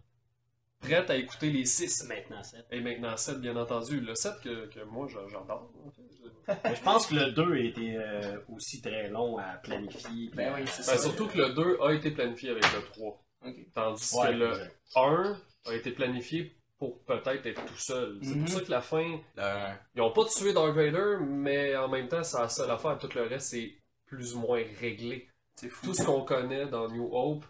prête 0.80 1.08
à 1.10 1.16
écouter 1.16 1.50
les 1.50 1.64
6. 1.64 2.04
Maintenant, 2.08 2.42
7. 2.42 2.66
Et 2.70 2.80
maintenant 2.80 3.16
7, 3.16 3.40
bien 3.40 3.56
entendu. 3.56 4.00
Le 4.00 4.14
7 4.14 4.34
que, 4.42 4.66
que 4.66 4.84
moi 4.84 5.06
j'adore. 5.08 5.70
en 5.86 5.90
fait. 5.90 6.02
Je- 6.12 6.52
Mais 6.64 6.76
je 6.76 6.82
pense 6.82 7.06
que 7.06 7.14
le 7.14 7.32
2 7.32 7.54
a 7.54 7.58
été 7.58 7.96
euh, 7.96 8.38
aussi 8.48 8.80
très 8.80 9.08
long 9.08 9.38
à 9.38 9.54
planifier. 9.62 10.30
Ben 10.34 10.52
oui, 10.54 10.62
c'est 10.66 10.86
Ben, 10.86 10.96
ça. 10.96 10.98
surtout 10.98 11.26
que 11.26 11.38
le 11.38 11.54
2 11.54 11.78
a 11.82 11.92
été 11.92 12.10
planifié 12.12 12.50
avec 12.50 12.62
le 12.72 12.82
3. 12.92 13.22
Ok. 13.46 13.54
Tandis 13.74 14.14
Ouais, 14.16 14.28
que 14.28 14.32
le 14.34 14.48
exact. 14.50 14.76
1 14.94 15.36
a 15.66 15.74
été 15.74 15.90
planifié 15.90 16.55
pour 16.78 16.98
peut-être 17.04 17.46
être 17.46 17.64
tout 17.64 17.78
seul. 17.78 18.18
C'est 18.22 18.34
Mhm. 18.34 18.44
pour 18.44 18.52
ça 18.54 18.60
que 18.60 18.70
la 18.70 18.80
fin, 18.82 19.20
Le- 19.36 19.74
ils 19.94 20.02
ont 20.02 20.12
pas 20.12 20.24
tué 20.26 20.52
Darth 20.52 20.74
Vader, 20.74 21.16
mais 21.20 21.74
en 21.76 21.88
même 21.88 22.08
temps, 22.08 22.22
c'est 22.22 22.38
la 22.38 22.48
seule 22.48 22.70
affaire. 22.70 22.98
Tout 22.98 23.08
le 23.14 23.22
reste, 23.22 23.48
c'est 23.50 23.74
plus 24.06 24.34
ou 24.34 24.40
moins 24.40 24.62
réglé. 24.78 25.28
C'est 25.54 25.68
fou. 25.70 25.86
Tout 25.86 25.94
ce 25.94 26.04
qu'on 26.04 26.22
connaît 26.24 26.66
dans 26.66 26.88
New 26.88 27.08
Hope 27.12 27.44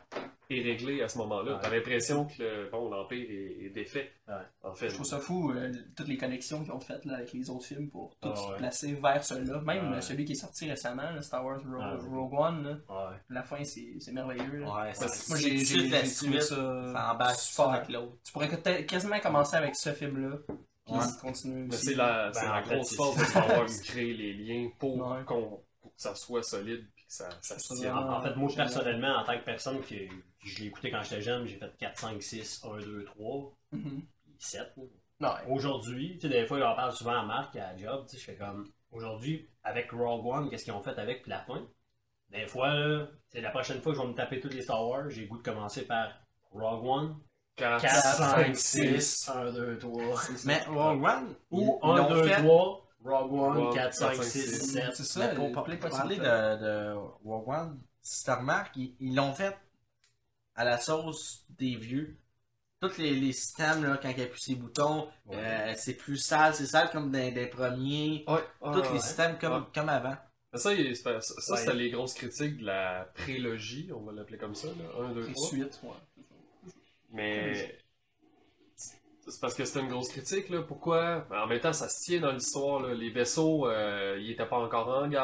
est 0.50 0.62
réglé 0.62 1.02
à 1.02 1.08
ce 1.08 1.19
moment-là. 1.19 1.54
Ouais. 1.54 1.58
T'as 1.62 1.70
l'impression 1.70 2.25
que 2.26 2.43
le- 2.43 2.69
bon, 2.70 2.88
l'Empire 2.90 3.26
est, 3.31 3.64
est 3.66 3.70
défait. 3.70 4.12
Ouais. 4.28 4.34
En 4.62 4.75
fait. 4.75 4.88
Je 4.88 4.94
trouve 4.94 5.06
ça 5.06 5.19
fou, 5.19 5.50
euh, 5.52 5.72
toutes 5.96 6.08
les 6.08 6.16
connexions 6.16 6.62
qu'ils 6.62 6.72
ont 6.72 6.81
faites 6.81 7.04
là, 7.04 7.14
avec 7.16 7.32
les 7.32 7.48
autres 7.50 7.64
films 7.66 7.88
pour 7.90 8.16
tout 8.20 8.28
Ah 8.32 8.37
se 8.37 8.50
ouais. 8.50 8.56
placer 8.58 8.94
vers 8.94 9.25
ceux-là. 9.25 9.60
Même 9.60 9.90
Ouais. 9.90 9.96
euh, 9.96 10.00
celui 10.00 10.25
qui 10.25 10.32
est 10.32 10.37
sorti 10.37 10.69
récemment, 10.69 11.10
là, 11.10 11.22
Star 11.22 11.44
Wars 11.44 11.60
Ro- 11.60 11.78
Ah. 11.81 11.96
Rogue 12.10 12.32
One, 12.34 12.62
là, 12.64 12.70
Ouais. 13.10 13.16
la 13.31 13.43
fin 13.43 13.62
c'est 13.64 13.94
c'est 14.00 14.12
merveilleux. 14.12 14.58
là. 14.60 14.93
C'est- 14.94 15.28
Moi 15.28 15.38
j'ai 15.38 15.58
j'ai- 15.58 15.88
la 15.88 16.04
suite. 16.04 16.43
ça, 16.43 16.92
Ça 16.92 17.35
super. 17.35 17.68
avec 17.70 17.88
l'autre. 17.88 18.16
Tu 18.25 18.32
pourrais 18.32 18.50
quasiment 18.87 19.18
commencer 19.20 19.56
avec 19.56 19.75
ce 19.76 19.92
film-là, 19.92 20.37
puis 20.47 20.56
Ouais. 20.94 21.00
continuer 21.20 21.66
aussi. 21.68 21.87
c'est 21.87 21.94
la, 21.94 22.30
Ben, 22.30 22.52
la 22.52 22.62
grosse 22.62 22.94
force 22.94 23.16
de 23.18 23.25
Star 23.25 23.49
Wars 23.49 23.66
créer 23.85 24.14
les 24.14 24.32
liens 24.35 24.68
pour, 24.78 24.97
Ouais. 24.97 25.25
qu'on- 25.25 25.61
pour 25.80 25.90
que 25.94 26.00
ça 26.00 26.14
soit 26.14 26.42
solide 26.42 26.85
ça, 27.08 27.28
ça 27.40 27.58
se 27.58 27.75
vraiment- 27.75 28.00
En, 28.00 28.12
en 28.18 28.20
fait, 28.22 28.34
moi, 28.36 28.50
personnellement, 28.54 29.16
en 29.16 29.25
tant 29.25 29.38
que 29.38 29.44
personne 29.44 29.80
qui 29.82 30.08
je 30.44 30.58
l'ai 30.60 30.66
écouté 30.66 30.90
quand 30.90 31.02
j'étais 31.02 31.22
jeune, 31.22 31.46
j'ai 31.46 31.56
fait 31.58 31.70
4, 31.78 31.98
5, 31.98 32.22
6, 32.22 32.62
1, 32.64 32.78
2, 32.78 33.04
3, 33.04 33.52
Mhm. 33.72 34.02
puis 34.25 34.34
7. 34.38 34.72
Ouais. 35.20 35.28
Aujourd'hui, 35.48 36.18
tu 36.18 36.22
sais, 36.22 36.28
des 36.28 36.46
fois, 36.46 36.58
j'en 36.58 36.75
parle 36.75 36.92
souvent 36.92 37.18
à 37.20 37.22
Marc, 37.25 37.56
à 37.56 37.72
la 37.72 37.76
job, 37.76 38.04
tu 38.08 38.16
sais, 38.16 38.20
je 38.20 38.25
fais 38.26 38.36
comme, 38.36 38.70
aujourd'hui, 38.90 39.48
avec 39.64 39.90
Rogue 39.92 40.26
One, 40.26 40.50
qu'est-ce 40.50 40.64
qu'ils 40.64 40.72
ont 40.75 40.82
fait 40.82 40.98
avec 40.98 41.22
puis 41.22 41.30
la 41.30 41.40
fin? 41.40 41.66
Des 42.30 42.46
fois, 42.46 42.75
là, 42.75 43.06
c'est 43.28 43.40
la 43.40 43.50
prochaine 43.50 43.80
fois 43.80 43.92
que 43.92 43.98
je 43.98 44.02
vais 44.02 44.08
me 44.10 44.14
taper 44.14 44.40
tous 44.40 44.48
les 44.48 44.62
Star 44.62 44.86
Wars, 44.86 45.08
j'ai 45.10 45.26
goût 45.26 45.38
de 45.38 45.42
commencer 45.42 45.86
par 45.86 46.08
Rogue 46.50 46.84
One, 46.84 47.16
4, 47.54 47.80
4, 47.82 47.94
5, 48.16 48.56
6. 48.56 49.00
6, 49.00 49.28
1, 49.30 49.52
2, 49.52 49.78
3. 49.78 50.20
Mais 50.44 50.62
Rogue 50.64 51.02
One, 51.04 51.34
Ou 51.50 51.78
ils 51.82 51.88
1, 51.88 51.96
l'ont 51.96 52.08
2, 52.10 52.25
fait- 52.25 52.42
3, 52.42 52.86
Rogue 53.06 53.32
One, 53.32 53.58
Rogue, 53.58 53.75
4, 53.75 53.94
5, 53.94 54.14
5, 54.16 54.22
6, 54.25 54.40
6. 54.60 54.72
7. 54.72 54.84
C'est 54.96 55.04
ça, 55.04 55.20
Mais 55.28 55.34
pour, 55.34 55.46
euh, 55.46 55.76
pour 55.76 55.90
parler 55.90 56.16
de, 56.16 56.22
de 56.22 56.94
Rogue 57.25 57.48
One, 57.48 57.80
si 58.02 58.25
tu 58.25 58.30
remarques, 58.30 58.76
ils 58.76 59.14
l'ont 59.14 59.32
fait 59.34 59.56
à 60.54 60.64
la 60.64 60.78
sauce 60.78 61.44
des 61.58 61.76
vieux. 61.76 62.16
Tous 62.80 62.98
les, 62.98 63.14
les 63.14 63.32
systèmes, 63.32 63.84
là, 63.84 63.98
quand 64.00 64.10
il 64.10 64.22
appuie 64.22 64.40
ses 64.40 64.54
boutons, 64.54 65.08
Ouais. 65.26 65.36
euh, 65.36 65.72
c'est 65.76 65.94
plus 65.94 66.18
sale, 66.18 66.54
c'est 66.54 66.66
sale 66.66 66.90
comme 66.90 67.10
des, 67.10 67.30
des 67.32 67.46
premiers. 67.46 68.25
Ouais, 68.28 68.44
Tous 68.60 68.80
ouais. 68.80 68.92
les 68.92 69.00
systèmes 69.00 69.38
comme, 69.38 69.52
Ouais. 69.62 69.68
comme 69.75 69.88
avant. 69.88 70.16
Ça, 70.52 70.70
ça, 70.70 71.20
ça, 71.20 71.52
Ouais. 71.52 71.58
c'était 71.58 71.75
les 71.75 71.90
grosses 71.90 72.14
critiques 72.14 72.58
de 72.58 72.66
la 72.66 73.10
prélogie, 73.14 73.90
on 73.94 74.00
va 74.00 74.12
l'appeler 74.12 74.38
comme 74.38 74.54
ça, 74.54 74.68
là. 74.68 75.04
1, 75.04 75.12
2, 75.12 75.26
Une 75.26 75.32
3. 75.34 75.48
suite, 75.48 75.80
ouais. 75.82 76.72
Mais 77.12 77.78
C'est 79.28 79.40
parce 79.40 79.54
que 79.54 79.64
c'était 79.64 79.80
une 79.80 79.88
grosse 79.88 80.09
critique, 80.11 80.49
là. 80.50 80.62
Pourquoi? 80.62 81.25
Ben, 81.28 81.40
en 81.42 81.47
même 81.49 81.59
temps, 81.59 81.73
ça 81.73 81.88
se 81.88 82.04
tient 82.04 82.21
dans 82.21 82.30
l'histoire, 82.30 82.80
là. 82.80 82.95
Les 82.95 83.11
vaisseaux, 83.11 83.66
euh, 83.68 84.16
ils 84.21 84.30
étaient 84.30 84.47
pas 84.47 84.59
encore 84.59 84.87
en 84.88 85.09
guerre. 85.09 85.23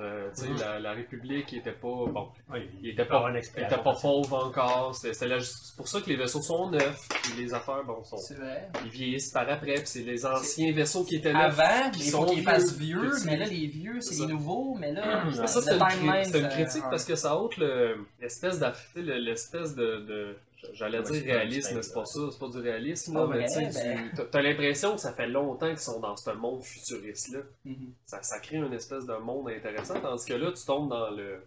euh, 0.00 0.28
tu 0.36 0.42
sais, 0.42 0.48
Mhm. 0.50 0.58
la, 0.60 0.78
la 0.80 0.92
République, 0.92 1.50
il 1.52 1.58
était 1.60 1.72
pas, 1.72 1.88
bon, 2.12 2.28
Oui, 2.52 2.68
il 2.82 2.90
était 2.90 3.06
pas 3.06 3.20
pas, 3.22 3.28
un 3.28 3.32
il 3.32 3.36
expert. 3.38 3.64
était 3.72 3.82
pas 3.82 3.94
pauvre 3.94 4.44
encore. 4.46 4.94
C'était, 4.94 5.14
c'était 5.14 5.28
la- 5.28 5.40
c'est 5.40 5.76
pour 5.76 5.88
ça 5.88 6.00
que 6.02 6.10
les 6.10 6.16
vaisseaux 6.16 6.42
sont 6.42 6.70
neufs. 6.70 7.08
Puis 7.22 7.32
les 7.42 7.54
affaires, 7.54 7.82
bon, 7.84 8.04
sont, 8.04 8.18
C'est 8.18 8.34
vrai. 8.34 8.68
ils 8.84 8.90
vieillissent 8.90 9.30
par 9.32 9.48
après. 9.48 9.74
Puis 9.76 9.86
c'est 9.86 10.02
les 10.02 10.26
anciens 10.26 10.72
vaisseaux 10.72 11.04
qui 11.04 11.16
étaient 11.16 11.32
neufs. 11.32 11.58
Avant, 11.58 11.90
qui 11.90 12.02
sont 12.02 12.26
qu'ils 12.26 12.42
fassent 12.42 12.74
vieux, 12.76 13.00
vieux, 13.00 13.12
mais 13.24 13.36
là, 13.38 13.46
les 13.46 13.66
vieux, 13.66 14.00
c'est 14.00 14.14
C'est 14.14 14.26
les 14.26 14.32
nouveaux, 14.34 14.76
mais 14.78 14.92
là, 14.92 15.22
ça, 15.46 15.62
c'est 15.62 15.72
une, 15.74 15.80
cri- 15.80 15.92
timeline, 16.00 16.24
c'est 16.24 16.38
une 16.38 16.44
ça- 16.44 16.48
critique 16.50 16.84
parce 16.90 17.04
que 17.06 17.14
ça 17.16 17.36
ôte 17.36 17.56
le- 17.56 18.04
l'espèce 18.20 18.60
l'espèce 18.94 19.74
de, 19.74 19.96
de- 20.06 20.36
j'allais 20.72 21.02
dire 21.02 21.22
réalisme, 21.24 21.74
mais 21.76 21.82
c'est 21.82 21.94
pas 21.94 22.04
ça, 22.04 22.20
c'est 22.32 22.38
pas 22.38 22.48
du 22.48 22.58
réalisme, 22.58 23.12
Pas 23.14 23.20
là, 23.20 23.26
mais 23.28 23.46
vrai, 23.46 23.66
tu 23.66 23.72
sais, 23.72 23.84
ben. 23.94 24.02
du- 24.08 24.14
t'as- 24.14 24.24
t'as 24.26 24.42
l'impression 24.42 24.94
que 24.94 25.00
ça 25.00 25.12
fait 25.12 25.28
longtemps 25.28 25.68
qu'ils 25.68 25.78
sont 25.78 26.00
dans 26.00 26.16
ce 26.16 26.30
monde 26.30 26.62
futuriste-là. 26.62 27.40
Mhm. 27.64 27.92
Ça, 28.06 28.22
ça 28.22 28.40
crée 28.40 28.56
une 28.56 28.72
espèce 28.72 29.06
de 29.06 29.14
monde 29.14 29.48
intéressant, 29.50 30.00
tandis 30.00 30.24
que 30.26 30.34
là, 30.34 30.50
tu 30.52 30.64
tombes 30.64 30.88
dans 30.90 31.10
le, 31.10 31.42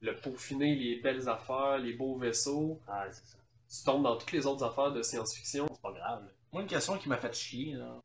le 0.00 0.16
peaufiner, 0.16 0.74
les 0.74 0.96
belles 1.00 1.28
affaires, 1.28 1.78
les 1.78 1.92
beaux 1.92 2.16
vaisseaux, 2.16 2.80
Ah, 2.88 3.04
c'est 3.10 3.24
ça. 3.24 3.38
tu 3.78 3.84
tombes 3.84 4.02
dans 4.02 4.16
toutes 4.16 4.32
les 4.32 4.46
autres 4.46 4.64
affaires 4.64 4.92
de 4.92 5.02
science-fiction. 5.02 5.66
C'est 5.70 5.80
pas 5.82 5.92
grave. 5.92 6.24
là. 6.24 6.30
Moi, 6.52 6.62
une 6.62 6.68
question 6.68 6.98
qui 6.98 7.08
m'a 7.08 7.16
fait 7.18 7.34
chier, 7.34 7.74
là. 7.74 8.00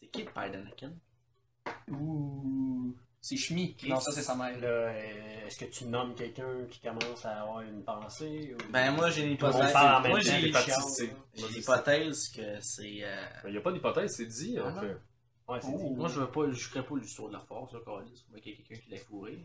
C'est 0.00 0.06
qui 0.06 0.22
le 0.22 0.30
père 0.30 0.50
d'Anakin? 0.50 0.92
Ouh. 1.90 2.94
C'est 3.28 3.36
Shmi. 3.36 3.76
Non, 3.88 3.98
ça, 3.98 4.12
c'est 4.12 4.22
sa 4.22 4.36
mère. 4.36 4.56
Là, 4.60 4.68
euh, 4.68 5.46
est-ce 5.48 5.58
que 5.58 5.64
tu 5.64 5.86
nommes 5.86 6.14
quelqu'un 6.14 6.64
qui 6.70 6.78
commence 6.78 7.24
à 7.24 7.40
avoir 7.42 7.60
une 7.62 7.82
pensée 7.82 8.54
ou... 8.54 8.70
Ben, 8.70 8.92
moi, 8.92 9.10
j'ai 9.10 9.24
une 9.24 9.36
Tout 9.36 9.46
le 9.46 9.50
monde 9.52 9.62
hypothèse. 9.62 9.72
parle 9.72 9.96
en 9.96 10.00
même 10.02 10.10
Moi, 10.12 10.20
j'ai 10.20 10.30
là. 10.30 10.36
j'ai 11.34 11.48
l'hypothèse 11.48 12.28
que 12.28 12.60
c'est. 12.60 12.98
euh, 13.02 13.26
Il 13.46 13.50
n'y 13.50 13.56
a 13.56 13.60
pas 13.60 13.72
d'hypothèse, 13.72 14.14
c'est 14.14 14.26
dit, 14.26 14.60
en 14.60 14.66
Ah 14.68 14.80
fait. 14.80 14.96
Ouais, 15.52 15.58
c'est 15.60 15.68
Oh. 15.72 15.88
dit. 15.88 15.94
Moi, 15.96 16.08
je 16.08 16.20
veux 16.20 16.30
pas, 16.30 16.50
je 16.52 16.68
ferais 16.68 16.84
pas 16.86 16.94
l'histoire 16.96 17.28
de 17.28 17.32
la 17.34 17.40
force, 17.40 17.72
là, 17.72 17.80
quand 17.84 18.00
il 18.00 18.36
y 18.36 18.38
a 18.38 18.40
quelqu'un 18.54 18.76
qui 18.84 18.90
l'a 18.90 18.96
fourré. 18.98 19.44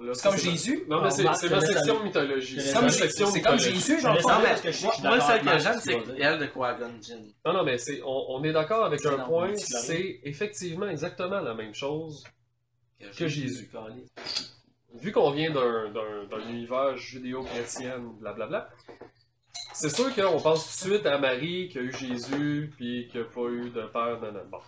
Bon, 0.00 0.14
C'est 0.14 0.28
comme 0.28 0.38
Jésus? 0.38 0.84
Non, 0.88 1.02
mais 1.02 1.10
c'est 1.10 1.24
Marc, 1.24 1.36
c'est 1.36 1.50
ma 1.50 1.60
section 1.60 2.02
mythologie. 2.02 2.60
C'est 2.60 2.72
Comme. 2.74 2.84
Jésus- 2.88 2.98
section 3.00 3.26
C'est 3.26 3.40
comme 3.42 3.54
mythologie. 3.54 3.74
Jésus, 3.80 3.98
Je 3.98 4.02
dans 4.02 4.10
le 4.10 4.14
laisse 4.16 4.22
fond. 4.22 4.28
aller. 4.30 4.38
Non, 4.38 4.42
mais 4.42 4.48
parce 4.48 4.60
que 4.62 4.70
je 4.72 4.76
sais 4.76 4.86
que 4.86 4.92
je 4.92 4.98
suis 4.98 5.02
moi, 5.02 5.18
d'accord 5.18 5.28
celle 5.28 5.40
que 5.44 5.58
j'aime, 5.58 5.74
ce 5.74 5.80
c'est 5.80 6.22
elle 6.22 6.38
de 6.38 6.46
Qui-Gon 6.46 6.92
Jinn. 7.02 7.32
Non, 7.44 7.52
non, 7.52 7.64
mais 7.64 7.78
c'est, 7.78 8.02
on, 8.04 8.24
on 8.30 8.44
est 8.44 8.52
d'accord 8.52 8.84
avec 8.84 9.04
un 9.06 9.18
point, 9.18 9.54
c'est 9.56 10.20
effectivement 10.24 10.88
exactement 10.88 11.40
la 11.40 11.54
même 11.54 11.74
chose. 11.74 12.24
Que 13.18 13.26
Jésus. 13.28 13.68
Vu 14.94 15.10
qu'on 15.10 15.30
vient 15.30 15.50
d'un, 15.50 15.90
univers 16.48 16.96
judéo-chrétien, 16.96 17.98
blablabla, 18.20 18.68
c'est 19.72 19.88
sûr 19.88 20.14
qu'on 20.14 20.38
pense 20.40 20.78
tout 20.80 20.88
de 20.88 20.94
suite 20.94 21.06
à 21.06 21.18
Marie 21.18 21.68
qui 21.70 21.78
a 21.78 21.80
eu 21.82 21.92
Jésus, 21.92 22.70
puis 22.76 23.08
qui 23.10 23.18
n'a 23.18 23.24
pas 23.24 23.48
eu 23.48 23.70
de 23.70 23.82
père. 23.86 24.18
Bon. 24.50 24.58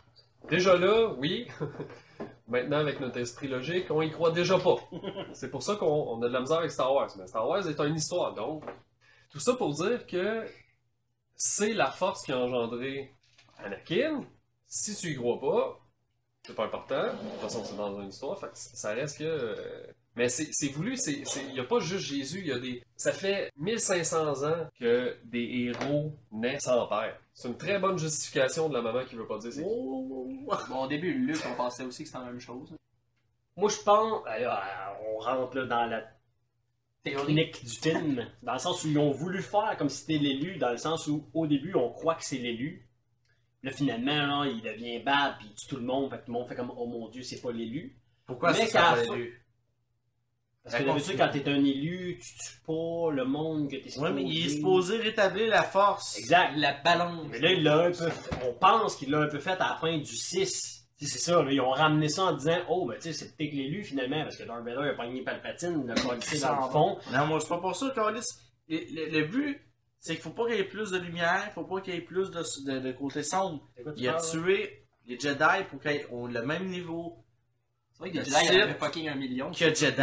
Déjà 0.48 0.76
là, 0.76 1.08
oui. 1.18 1.46
Maintenant, 2.46 2.78
avec 2.78 3.00
notre 3.00 3.18
esprit 3.18 3.48
logique, 3.48 3.90
on 3.90 4.02
y 4.02 4.10
croit 4.10 4.30
déjà 4.30 4.58
pas. 4.58 4.76
C'est 5.32 5.50
pour 5.50 5.62
ça 5.62 5.76
qu'on 5.76 5.86
on 5.86 6.22
a 6.22 6.28
de 6.28 6.32
la 6.32 6.40
misère 6.40 6.58
avec 6.58 6.70
Star 6.70 6.92
Wars. 6.94 7.08
Mais 7.18 7.26
Star 7.26 7.48
Wars 7.48 7.66
est 7.66 7.80
une 7.80 7.96
histoire, 7.96 8.34
donc. 8.34 8.64
Tout 9.30 9.40
ça 9.40 9.54
pour 9.54 9.72
dire 9.74 10.06
que 10.06 10.46
c'est 11.34 11.72
la 11.74 11.90
force 11.90 12.22
qui 12.24 12.32
a 12.32 12.38
engendré 12.38 13.12
Anakin. 13.58 14.24
Si 14.66 14.94
tu 14.94 15.10
y 15.12 15.16
crois 15.16 15.40
pas, 15.40 15.80
c'est 16.46 16.54
pas 16.54 16.66
important. 16.66 17.02
De 17.02 17.30
toute 17.30 17.40
façon, 17.40 17.64
c'est 17.64 17.76
dans 17.76 18.00
une 18.00 18.08
histoire, 18.08 18.38
ça 18.54 18.92
reste 18.94 19.18
que. 19.18 19.24
euh, 19.24 19.86
Mais 20.16 20.28
c'est 20.28 20.48
c'est 20.52 20.68
voulu, 20.68 20.96
c'est 20.96 21.24
c'est- 21.26 21.44
il 21.48 21.54
n'y 21.54 21.60
a 21.60 21.64
pas 21.64 21.80
juste 21.80 22.06
Jésus, 22.06 22.40
il 22.40 22.46
y 22.46 22.52
a 22.52 22.58
des. 22.60 22.84
Ça 22.96 23.12
fait 23.12 23.50
1500 23.56 24.44
ans 24.44 24.68
que 24.78 25.16
des 25.24 25.42
héros 25.82 26.14
naissent 26.30 26.62
sans 26.64 26.86
père. 26.86 27.18
C'est 27.32 27.48
une 27.48 27.56
très 27.56 27.80
bonne 27.80 27.98
justification 27.98 28.68
de 28.68 28.74
la 28.74 28.82
maman 28.82 29.04
qui 29.04 29.16
veut 29.16 29.26
pas 29.26 29.38
dire 29.38 29.52
c'est 29.52 29.62
qui. 29.62 29.68
Oh! 29.68 30.28
Bon, 30.68 30.84
au 30.84 30.86
début, 30.86 31.12
Luc, 31.14 31.38
on 31.50 31.56
pensait 31.56 31.82
aussi 31.84 32.04
que 32.04 32.08
c'était 32.08 32.20
la 32.20 32.26
même 32.26 32.38
chose. 32.40 32.72
Moi, 33.56 33.68
je 33.68 33.82
pense... 33.84 34.22
euh, 34.28 34.48
on 35.14 35.18
rentre 35.18 35.56
là, 35.56 35.66
dans 35.66 35.86
la 35.86 36.04
Théorie. 37.02 37.34
technique 37.34 37.64
du 37.64 37.70
film, 37.70 38.26
dans 38.42 38.52
le 38.54 38.58
sens 38.60 38.84
où 38.84 38.88
ils 38.88 38.98
ont 38.98 39.10
voulu 39.10 39.42
faire 39.42 39.76
comme 39.78 39.88
si 39.88 39.98
c'était 40.02 40.18
l'élu, 40.18 40.58
dans 40.58 40.70
le 40.70 40.76
sens 40.76 41.06
où 41.08 41.28
au 41.34 41.46
début 41.48 41.74
on 41.74 41.90
croit 41.90 42.14
que 42.14 42.24
c'est 42.24 42.38
l'élu. 42.38 42.88
Là 43.64 43.70
finalement, 43.72 44.44
là, 44.44 44.46
il 44.50 44.62
devient 44.62 45.00
bad, 45.00 45.38
puis 45.38 45.48
il 45.50 45.54
tue 45.54 45.66
tout 45.68 45.76
le 45.76 45.82
monde, 45.82 46.10
fait 46.10 46.18
que 46.18 46.24
tout 46.26 46.32
le 46.32 46.38
monde 46.38 46.48
fait 46.48 46.54
comme 46.54 46.72
oh 46.76 46.86
mon 46.86 47.08
dieu, 47.08 47.22
c'est 47.22 47.40
pas 47.40 47.50
l'élu. 47.52 47.96
Pourquoi 48.26 48.52
Mais 48.52 48.58
ça 48.58 48.64
qu'à 48.66 48.70
s'appelle 48.72 49.00
la 49.00 49.06
fin- 49.08 49.14
élu? 49.14 49.40
Parce 50.64 50.76
que 50.76 50.82
d'habitude, 50.84 51.16
quand 51.18 51.28
t'es 51.30 51.48
un 51.48 51.62
élu, 51.64 52.18
tu 52.18 52.34
tues 52.38 52.60
pas 52.66 53.10
le 53.12 53.24
monde 53.26 53.70
que 53.70 53.76
t'es 53.76 53.84
Ouais, 53.84 53.90
supposé. 53.90 54.12
mais 54.14 54.22
il 54.24 54.46
est 54.46 54.48
supposé 54.48 54.96
rétablir 54.96 55.48
la 55.50 55.62
force. 55.62 56.18
Exact. 56.18 56.52
La 56.56 56.72
balance. 56.82 57.26
Mais 57.30 57.38
là, 57.38 57.52
il 57.52 57.62
l'a 57.62 57.78
un 57.84 57.90
peu. 57.92 58.08
On 58.46 58.54
pense 58.54 58.96
qu'il 58.96 59.10
l'a 59.10 59.20
un 59.20 59.28
peu 59.28 59.38
fait 59.40 59.50
à 59.60 59.68
la 59.70 59.78
fin 59.80 59.98
du 59.98 60.04
6. 60.16 60.86
Tu 60.98 61.06
sais, 61.06 61.12
C'est 61.18 61.30
ça, 61.30 61.42
là, 61.42 61.52
ils 61.52 61.60
ont 61.60 61.70
ramené 61.70 62.08
ça 62.08 62.24
en 62.24 62.32
disant 62.32 62.56
Oh, 62.70 62.86
ben 62.88 62.94
tu 62.96 63.02
sais, 63.02 63.12
c'est 63.12 63.36
peut-être 63.36 63.52
l'élu 63.52 63.84
finalement, 63.84 64.22
parce 64.22 64.36
que 64.38 64.44
Darth 64.44 64.64
Vader 64.64 64.88
a 64.88 64.94
pogné 64.94 65.22
Palpatine, 65.22 65.86
l'a 65.86 65.94
collé 66.00 66.20
dans 66.40 66.66
le 66.66 66.70
fond. 66.72 66.98
Non, 67.12 67.26
moi, 67.26 67.40
c'est 67.40 67.48
pas 67.48 67.58
pour 67.58 67.76
ça, 67.76 67.90
Carlis. 67.94 68.20
Le, 68.68 68.78
le- 68.94 69.10
le 69.20 69.26
but, 69.26 69.60
c'est 70.00 70.14
qu'il 70.14 70.22
faut 70.22 70.30
pas 70.30 70.46
qu'il 70.46 70.54
y 70.56 70.60
ait 70.60 70.64
plus 70.64 70.90
de 70.92 70.98
lumière, 70.98 71.50
faut 71.54 71.64
pas 71.64 71.80
qu'il 71.82 71.94
y 71.94 71.98
ait 71.98 72.00
plus 72.00 72.30
de, 72.30 72.42
de, 72.70 72.78
de 72.78 72.92
côté 72.92 73.22
sombre. 73.22 73.68
Quoi 73.82 73.92
Il 73.96 74.08
a 74.08 74.12
parles, 74.14 74.24
là? 74.24 74.30
tué 74.30 74.86
les 75.06 75.18
Jedi 75.20 75.64
pour 75.68 75.80
qu'ils 75.80 75.90
aient 75.90 76.06
le 76.10 76.42
même 76.42 76.66
niveau. 76.68 77.18
C'est 77.96 78.00
vrai 78.00 78.10
que 78.10 78.18
Le 78.18 78.24
Jedi 78.24 78.60
avaient 78.60 78.74
fucking 78.74 79.08
un 79.08 79.14
million. 79.14 79.50
que 79.52 79.56
Jedi. 79.72 80.02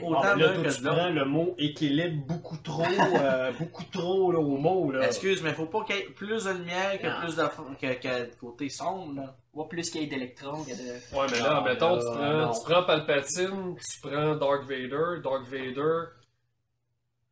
Bon, 0.00 0.10
autant 0.10 0.34
là, 0.36 0.48
que 0.62 0.68
tu 0.76 0.82
prends 0.82 1.08
le 1.08 1.24
mot 1.24 1.54
équilibre 1.58 2.26
beaucoup 2.26 2.58
trop, 2.58 2.84
euh, 3.20 3.52
beaucoup 3.58 3.84
trop 3.90 4.32
là, 4.32 4.38
au 4.38 4.56
mot. 4.58 4.90
Là. 4.92 5.06
Excuse, 5.06 5.42
mais 5.42 5.54
faut 5.54 5.64
pas 5.66 5.84
qu'il 5.84 5.96
y 5.96 5.98
ait 6.00 6.04
plus 6.04 6.44
de 6.44 6.50
lumière 6.52 6.98
que 7.00 7.06
Non. 7.06 7.20
plus 7.20 7.36
de 7.36 7.42
que, 7.80 7.94
que 8.00 8.30
de 8.30 8.34
côté 8.38 8.68
sombre. 8.68 9.14
Là. 9.16 9.34
Ou 9.54 9.64
plus 9.64 9.90
qu'il 9.90 10.02
y 10.02 10.04
ait 10.04 10.08
d'électrons 10.08 10.62
que 10.62 10.70
de. 10.70 11.16
Ouais, 11.18 11.26
mais 11.32 11.38
là, 11.40 11.54
Non, 11.54 11.62
mettons, 11.64 11.96
là, 11.96 12.02
tu, 12.02 12.06
prends, 12.06 12.32
non. 12.46 12.52
tu 12.52 12.60
prends 12.70 12.82
Palpatine, 12.84 13.74
tu 13.76 14.00
prends 14.08 14.36
Dark 14.36 14.62
Vader. 14.68 15.20
Dark 15.24 15.44
Vader, 15.50 16.02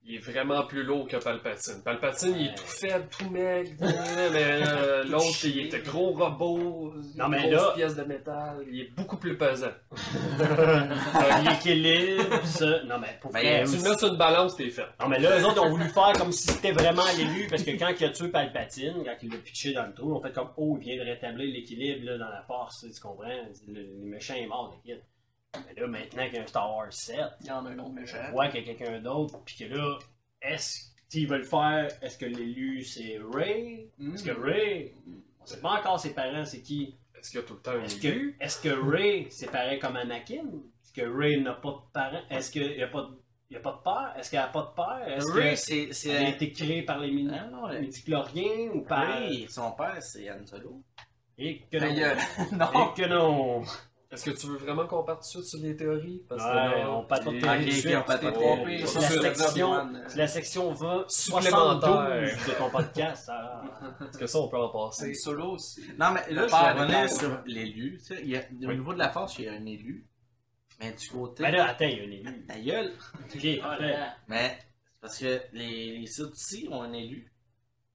il 0.08 0.14
est 0.16 0.18
vraiment 0.18 0.62
plus 0.66 0.84
lourd 0.84 1.08
que 1.08 1.16
Palpatine. 1.16 1.82
Palpatine, 1.84 2.36
il 2.38 2.46
est 2.46 2.54
tout 2.54 2.62
faible, 2.64 3.06
tout 3.18 3.28
maigre, 3.30 3.70
mais 3.80 4.62
euh, 4.66 5.04
l'autre, 5.08 5.44
il 5.44 5.66
était 5.66 5.80
gros 5.80 6.10
robot, 6.12 6.94
Non, 7.16 7.28
mais 7.28 7.42
grosse 7.50 7.52
là- 7.52 7.72
pièce 7.74 7.96
de 7.96 8.04
métal, 8.04 8.64
il 8.70 8.80
est 8.82 8.90
beaucoup 8.96 9.16
plus 9.16 9.36
pesant. 9.36 9.72
L'équilibre, 11.44 12.44
ça. 12.44 12.82
Non, 12.84 12.98
mais 13.00 13.18
pour 13.20 13.32
Ben, 13.32 13.40
vrai, 13.40 13.64
tu 13.64 13.76
le 13.82 13.88
mets 13.90 13.98
sur 13.98 14.08
une 14.08 14.16
balance, 14.16 14.56
t'es 14.56 14.70
fait. 14.70 14.86
Non, 15.00 15.08
mais 15.08 15.18
là, 15.18 15.38
eux 15.40 15.44
autres 15.44 15.62
ont 15.64 15.70
voulu 15.70 15.88
faire 15.88 16.12
comme 16.16 16.32
si 16.32 16.48
c'était 16.48 16.72
vraiment 16.72 17.02
l'élu, 17.16 17.46
parce 17.48 17.62
que 17.62 17.70
quand 17.72 17.92
il 17.98 18.04
a 18.04 18.10
tué 18.10 18.28
Palpatine, 18.28 19.02
quand 19.04 19.14
il 19.22 19.30
l'a 19.30 19.38
pitché 19.38 19.72
dans 19.72 19.86
le 19.86 19.92
trou, 19.94 20.14
on 20.14 20.20
fait 20.20 20.32
comme 20.32 20.48
Oh, 20.56 20.78
il 20.80 20.84
vient 20.84 20.96
de 21.04 21.08
rétablir 21.10 21.52
l'équilibre 21.52 22.06
là, 22.06 22.18
dans 22.18 22.28
la 22.28 22.42
force, 22.46 22.86
tu 22.92 23.00
comprends? 23.00 23.26
Le, 23.68 23.74
le 23.80 24.04
méchant 24.06 24.34
est 24.34 24.46
mort, 24.46 24.74
kid. 24.84 25.00
Mais 25.66 25.80
là, 25.80 25.86
maintenant 25.86 26.24
qu'il 26.26 26.34
y 26.34 26.38
a 26.38 26.42
un 26.42 26.46
Star 26.46 26.74
Wars 26.74 26.92
7, 26.92 27.16
Il 27.40 27.46
y 27.46 27.50
en 27.50 27.64
a 27.64 27.70
un 27.70 27.78
autre 27.78 27.92
méchant. 27.92 28.18
on 28.28 28.32
voit 28.32 28.48
qu'il 28.48 28.60
y 28.66 28.70
a 28.70 28.74
quelqu'un 28.74 29.00
d'autre, 29.00 29.38
puis 29.44 29.56
que 29.56 29.64
là, 29.74 29.98
est-ce 30.42 30.90
qu'ils 31.08 31.26
veulent 31.28 31.44
faire, 31.46 31.88
est-ce 32.02 32.18
que 32.18 32.26
l'élu 32.26 32.82
c'est 32.84 33.18
Ray? 33.32 33.90
Est-ce 34.14 34.24
que 34.24 34.32
Ray, 34.38 34.92
on 35.40 35.46
sait 35.46 35.60
pas 35.60 35.78
encore 35.80 35.98
ses 36.00 36.12
parents, 36.14 36.44
c'est 36.44 36.60
qui? 36.60 36.94
Est-ce 37.18 37.30
qu'il 37.30 37.40
y 37.40 37.42
a 37.42 37.46
tout 37.46 37.54
le 37.54 37.60
temps 37.60 37.70
un 37.72 37.82
Est-ce 37.84 38.06
élu? 38.06 38.36
que, 38.38 38.44
est-ce 38.44 38.60
que 38.62 38.68
Ray 38.90 39.26
c'est 39.30 39.50
pareil 39.50 39.78
comme 39.78 39.96
Anakin? 39.96 40.44
Est-ce 40.84 40.92
que 40.92 41.02
Ray 41.18 41.40
n'a 41.40 41.54
pas 41.54 41.70
de 41.70 41.92
parents? 41.92 42.22
Est-ce 42.30 42.50
qu'il 42.50 42.68
n'y 42.76 42.82
a, 42.82 42.88
pas 42.88 43.02
de- 43.02 43.18
il 43.50 43.56
a 43.56 43.60
pas 43.60 43.72
de 43.72 43.82
père? 43.82 44.14
Est-ce 44.18 44.30
qu'elle 44.30 44.40
n'a 44.40 44.48
pas 44.48 44.62
de 44.62 44.74
père? 44.76 45.16
Est-ce 45.16 45.32
Ray, 45.32 45.50
que 45.54 45.56
c'est. 45.56 45.82
elle 45.82 45.88
a 45.90 45.92
c'est 45.94 46.30
été 46.30 46.52
créée 46.52 46.82
par 46.82 46.98
les 46.98 47.10
midi- 47.10 47.30
Ah, 47.32 47.46
non, 47.46 47.66
le- 47.68 47.80
midi-chloriens 47.80 48.70
ou 48.74 48.82
par... 48.82 49.06
Ray, 49.08 49.46
son 49.48 49.72
père, 49.72 50.02
c'est 50.02 50.30
Han 50.30 50.44
Solo. 50.44 50.82
Et 51.38 51.60
que 51.70 51.78
gueule. 51.94 52.18
non. 52.52 52.90
Et 52.90 53.00
que 53.02 53.08
non. 53.08 53.62
Est-ce 54.16 54.24
que 54.30 54.36
tu 54.36 54.46
veux 54.46 54.56
vraiment 54.56 54.86
qu'on 54.86 55.02
parte 55.04 55.20
tout 55.30 55.38
de 55.40 55.44
suite 55.44 55.44
sur 55.44 55.58
les 55.60 55.76
théories? 55.76 56.22
Parce 56.28 56.42
que 56.42 56.48
Ouais, 56.48 56.78
là, 56.82 56.90
on 56.90 57.04
pas 57.04 57.18
de 57.20 57.24
suite. 57.70 58.86
C'est 58.86 59.22
la 59.22 59.34
section, 59.34 59.86
la 60.16 60.26
section 60.26 60.72
20, 60.72 61.04
Supplémentaire. 61.08 62.30
72 62.30 62.46
de 62.48 62.58
ton 62.58 62.70
podcast. 62.70 63.26
ça. 63.26 63.62
Est-ce 64.08 64.18
que 64.18 64.26
ça, 64.26 64.38
on 64.38 64.48
peut 64.48 64.56
en 64.58 64.68
passer? 64.70 65.14
Solo. 65.14 65.56
Non, 65.98 66.10
mais 66.12 66.32
là, 66.32 66.42
Le 66.42 66.48
je 66.48 66.86
Père. 66.88 67.10
sur 67.10 67.38
l'élu. 67.46 67.98
tu 67.98 68.04
sais, 68.04 68.20
il 68.22 68.30
y 68.30 68.36
a- 68.36 68.42
Au 68.68 68.72
niveau 68.72 68.94
de 68.94 68.98
la 68.98 69.10
force, 69.10 69.38
il 69.38 69.44
y 69.44 69.48
a 69.48 69.52
un 69.52 69.66
élu. 69.66 70.06
Mais 70.80 70.92
du 70.92 71.08
côté. 71.08 71.42
Ben 71.42 71.50
là, 71.52 71.68
attends, 71.68 71.84
il 71.86 71.96
y 71.98 72.00
a 72.00 72.04
un 72.04 72.10
élu. 72.10 72.46
Ta 72.46 72.58
gueule. 72.58 72.92
Ok, 73.34 73.60
parfait. 73.60 73.96
Mais 74.28 74.58
c'est 74.58 75.00
parce 75.00 75.18
que 75.18 75.40
les, 75.52 75.98
les 76.00 76.06
Sith 76.06 76.26
aussi 76.32 76.68
ont 76.70 76.82
un 76.82 76.92
élu. 76.92 77.30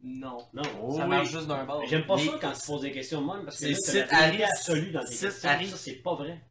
Non. 0.04 0.48
Non, 0.54 0.64
Ça 0.64 1.04
oui. 1.04 1.10
marche 1.10 1.30
juste 1.32 1.48
d'un 1.48 1.64
bord. 1.66 1.84
J'aime 1.88 2.06
pas 2.06 2.16
Les- 2.16 2.26
ça 2.28 2.38
quand 2.42 2.52
tu 2.54 2.66
poses 2.68 2.82
des 2.82 2.92
questions 2.92 3.22
même 3.22 3.46
parce 3.46 3.60
que 3.60 3.74
C'est 3.74 4.08
t'as 4.08 4.32
la 4.32 4.48
absolue 4.48 4.92
dans 4.92 5.02
tes 5.02 5.10
questions. 5.10 5.30
Ça, 5.30 5.78
c'est 5.78 5.96
pas 5.98 6.16
vrai. 6.16 6.42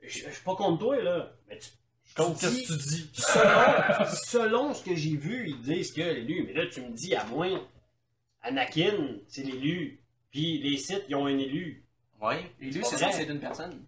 Je 0.00 0.08
je 0.08 0.30
suis 0.30 0.42
pas 0.44 0.56
contre 0.56 0.78
toi, 0.80 1.00
là. 1.02 1.32
Mais 1.48 1.58
tu, 1.58 1.68
Contre 2.16 2.38
tu 2.38 2.46
qu'est-ce 2.46 2.54
dis- 2.54 2.66
que 2.66 2.72
tu 2.72 2.88
dis? 2.88 3.10
selon, 3.14 4.06
selon 4.26 4.74
ce 4.74 4.84
que 4.84 4.94
j'ai 4.96 5.16
vu, 5.16 5.48
ils 5.50 5.60
disent 5.62 5.92
que 5.92 6.00
l'élu. 6.00 6.44
Mais 6.46 6.52
là, 6.54 6.66
tu 6.66 6.80
me 6.80 6.90
dis, 6.90 7.14
à 7.14 7.24
moins, 7.26 7.60
Anakin, 8.42 9.16
c'est 9.28 9.42
l'élu. 9.42 10.00
Puis 10.30 10.58
les 10.58 10.76
Sith, 10.78 11.04
ils 11.08 11.14
ont 11.14 11.26
un 11.26 11.38
élu. 11.38 11.84
Oui. 12.20 12.34
L'élu, 12.60 12.80
C'est 12.82 12.90
c'est 12.90 12.96
ça, 12.98 13.08
vrai. 13.08 13.14
c'est 13.14 13.24
une 13.32 13.40
personne. 13.40 13.84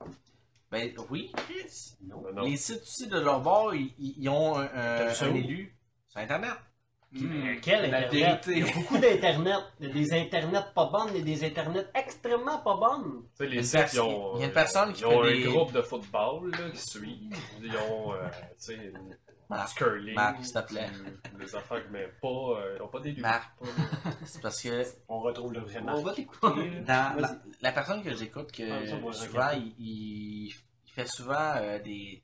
Ben 0.70 0.92
oui, 1.10 1.32
Chris. 1.36 1.94
Non. 2.02 2.20
Ben 2.22 2.32
non. 2.34 2.42
Les 2.42 2.56
Sith 2.56 2.82
aussi, 2.82 3.06
de 3.08 3.18
leur 3.18 3.40
bord, 3.40 3.74
ils, 3.74 4.28
ont 4.28 4.56
un, 4.58 4.68
un- 4.74 5.34
élu 5.34 5.76
sur 6.08 6.20
Internet. 6.20 6.50
Quel 7.62 7.90
La 7.90 7.98
Internet? 8.06 8.12
vérité. 8.46 8.50
Il 8.52 8.66
y 8.66 8.70
a 8.70 8.74
beaucoup 8.74 8.98
d'Internet. 8.98 9.60
Il 9.80 9.86
y 9.86 9.90
a 9.90 9.94
des 9.94 10.12
Internets 10.14 10.64
pas 10.74 10.86
bonnes 10.86 11.14
et 11.16 11.22
des 11.22 11.44
Internets 11.44 11.86
extrêmement 11.94 12.58
pas 12.58 12.76
bonnes. 12.76 13.22
Tu 13.38 13.44
sais, 13.44 13.46
les 13.46 13.62
sites, 13.62 13.92
ils 13.94 14.00
ont, 14.00 14.32
il 14.36 14.40
y 14.40 14.42
a 14.42 14.46
une 14.46 14.50
euh, 14.50 14.54
personne 14.54 14.92
qui 14.92 15.02
ils 15.02 15.06
ont 15.06 15.22
fait 15.22 15.28
un 15.28 15.32
des- 15.32 15.42
groupe 15.44 15.72
de 15.72 15.82
football 15.82 16.50
là, 16.50 16.70
qui 16.70 16.78
suivent. 16.80 17.36
Ils 17.62 17.76
ont, 17.76 18.14
euh, 18.14 18.28
tu 18.30 18.54
sais, 18.58 18.74
une- 18.74 19.16
Marc, 19.50 19.68
du 19.68 19.74
curling. 19.84 20.14
Marc, 20.14 20.42
s'il 20.44 20.54
te 20.54 20.66
plaît. 20.66 20.88
Des 21.38 21.54
affaires, 21.54 21.84
mais 21.92 22.08
pas, 22.20 22.28
euh, 22.28 22.76
ils 22.78 22.82
ont 22.82 22.88
pas 22.88 23.00
des 23.00 23.12
Marc. 23.14 23.56
Pas- 23.60 23.66
C'est 24.24 24.40
parce 24.42 24.60
que 24.62 24.84
On 25.08 25.20
retrouve 25.20 25.52
le 25.52 25.60
vrai 25.60 25.82
Marc. 25.82 25.98
On 25.98 26.02
va 26.02 26.14
t'écouter. 26.14 26.70
dans 26.86 27.14
la, 27.20 27.36
la 27.60 27.72
personne 27.72 28.02
que 28.02 28.14
j'écoute, 28.16 28.50
que 28.50 28.62
Ah, 28.62 29.12
souvent, 29.12 29.50
il, 29.54 29.74
il, 29.78 30.46
il 30.46 30.92
fait 30.94 31.06
souvent 31.06 31.52
euh, 31.58 31.78
des, 31.78 31.84
des 31.84 32.23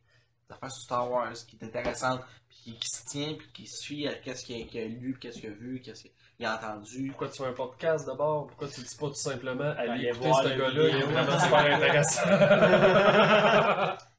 affaires 0.52 0.70
sur 0.70 0.82
Star 0.82 1.10
Wars 1.10 1.32
qui 1.46 1.56
est 1.56 1.64
intéressantes, 1.64 2.20
puis 2.48 2.58
qui, 2.62 2.78
qui 2.78 2.88
se 2.88 3.04
tient, 3.06 3.34
puis 3.34 3.48
qui 3.52 3.66
suit 3.66 4.06
à 4.08 4.14
qu'est-ce 4.14 4.44
qu'il 4.44 4.56
a, 4.78 4.84
lu, 4.86 5.16
qu'est-ce 5.20 5.40
qu'il 5.40 5.50
a 5.50 5.52
vu, 5.52 5.80
qu'est-ce 5.80 6.02
qu'il 6.04 6.46
a 6.46 6.56
entendu. 6.56 7.08
Pourquoi 7.10 7.28
tu 7.28 7.42
fais 7.42 7.48
un 7.48 7.52
podcast 7.52 8.06
d'abord? 8.06 8.46
Pourquoi 8.48 8.68
tu 8.68 8.80
dis 8.80 8.96
pas 8.96 9.08
tout 9.08 9.14
simplement 9.14 9.64
allez 9.76 9.90
Allez 9.90 10.06
écouter 10.08 10.26
voir 10.28 10.42
ce 10.44 10.48
gars-là, 10.48 10.88
il 10.88 10.96
est 10.96 11.02
vraiment 11.02 11.38
super 11.38 11.76
intéressant. 11.76 12.22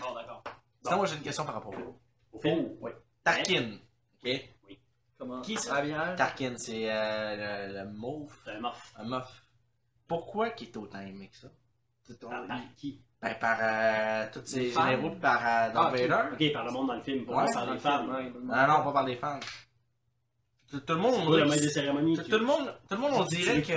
Bon, 0.00 0.14
d'accord. 0.14 0.42
Sinon, 0.84 0.96
moi, 0.96 1.06
j'ai 1.06 1.16
une 1.16 1.22
question 1.22 1.44
par 1.44 1.54
rapport 1.54 1.74
au 1.74 2.00
Au 2.32 2.40
film? 2.40 2.68
Oui. 2.80 2.90
Tarkin. 3.22 3.76
Ok? 4.24 4.40
Comment? 5.18 5.40
Qui 5.42 5.56
ça? 5.56 5.76
Javier? 5.76 6.16
Tarkin, 6.16 6.54
c'est 6.56 6.90
euh, 6.90 7.68
le, 7.68 7.74
le 7.84 7.90
mauve, 7.92 8.34
C'est 8.44 8.52
un 8.52 8.60
morph. 8.60 8.92
un 8.96 9.04
mof. 9.04 9.42
Pourquoi 10.08 10.50
qu'il 10.50 10.68
est 10.68 10.76
autant 10.78 11.00
aimé 11.00 11.28
que 11.30 11.36
ça? 11.36 11.48
C'est 12.06 12.18
ton- 12.18 12.30
par 12.30 12.46
qui? 12.76 13.02
Ben, 13.22 13.34
par 13.38 13.58
euh, 13.60 14.26
tous 14.32 14.40
ces 14.46 14.70
fans? 14.70 14.88
généraux, 14.90 15.10
par 15.16 15.36
euh, 15.40 15.72
Darth 15.72 15.76
Ah, 15.76 15.88
ok. 15.92 15.98
Vader. 16.08 16.22
Ok, 16.46 16.52
par 16.54 16.64
le 16.64 16.70
monde 16.72 16.86
dans 16.88 16.94
le 16.94 17.02
film, 17.02 17.26
pas 17.26 17.44
Ouais, 17.44 17.52
par 17.52 17.70
les 17.72 17.78
femmes. 17.78 18.10
ouais, 18.10 18.32
Non, 18.42 18.66
non, 18.66 18.82
pas 18.84 18.92
par 18.92 19.04
les 19.06 19.16
fans. 19.16 19.40
Tout, 20.70 20.80
tout 20.80 20.94
le 20.94 21.00
monde, 21.00 21.14
on 21.26 21.30
dirait 21.46 21.68
cérémonies. 21.68 22.16
tout, 22.16 22.22
qui- 22.22 22.30
tout 22.30 22.38
le 22.38 22.46
monde, 22.46 22.74
tout 22.88 22.94
le 22.94 23.00
monde, 23.00 23.12
on 23.14 23.24
dirait 23.24 23.60
que. 23.62 23.74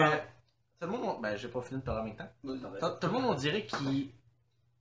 Tout 0.80 0.88
le 0.88 0.88
monde, 0.88 1.16
on- 1.18 1.20
ben, 1.20 1.36
j'ai 1.36 1.48
pas 1.50 1.62
fini 1.62 1.80
de 1.82 1.86
parler 1.86 2.02
en 2.02 2.04
même 2.06 2.16
temps. 2.16 2.30
Tout, 2.44 2.90
tout 3.02 3.08
le 3.08 3.14
monde, 3.14 3.26
on 3.26 3.34
dirait 3.36 3.66
qu'il 3.66 4.10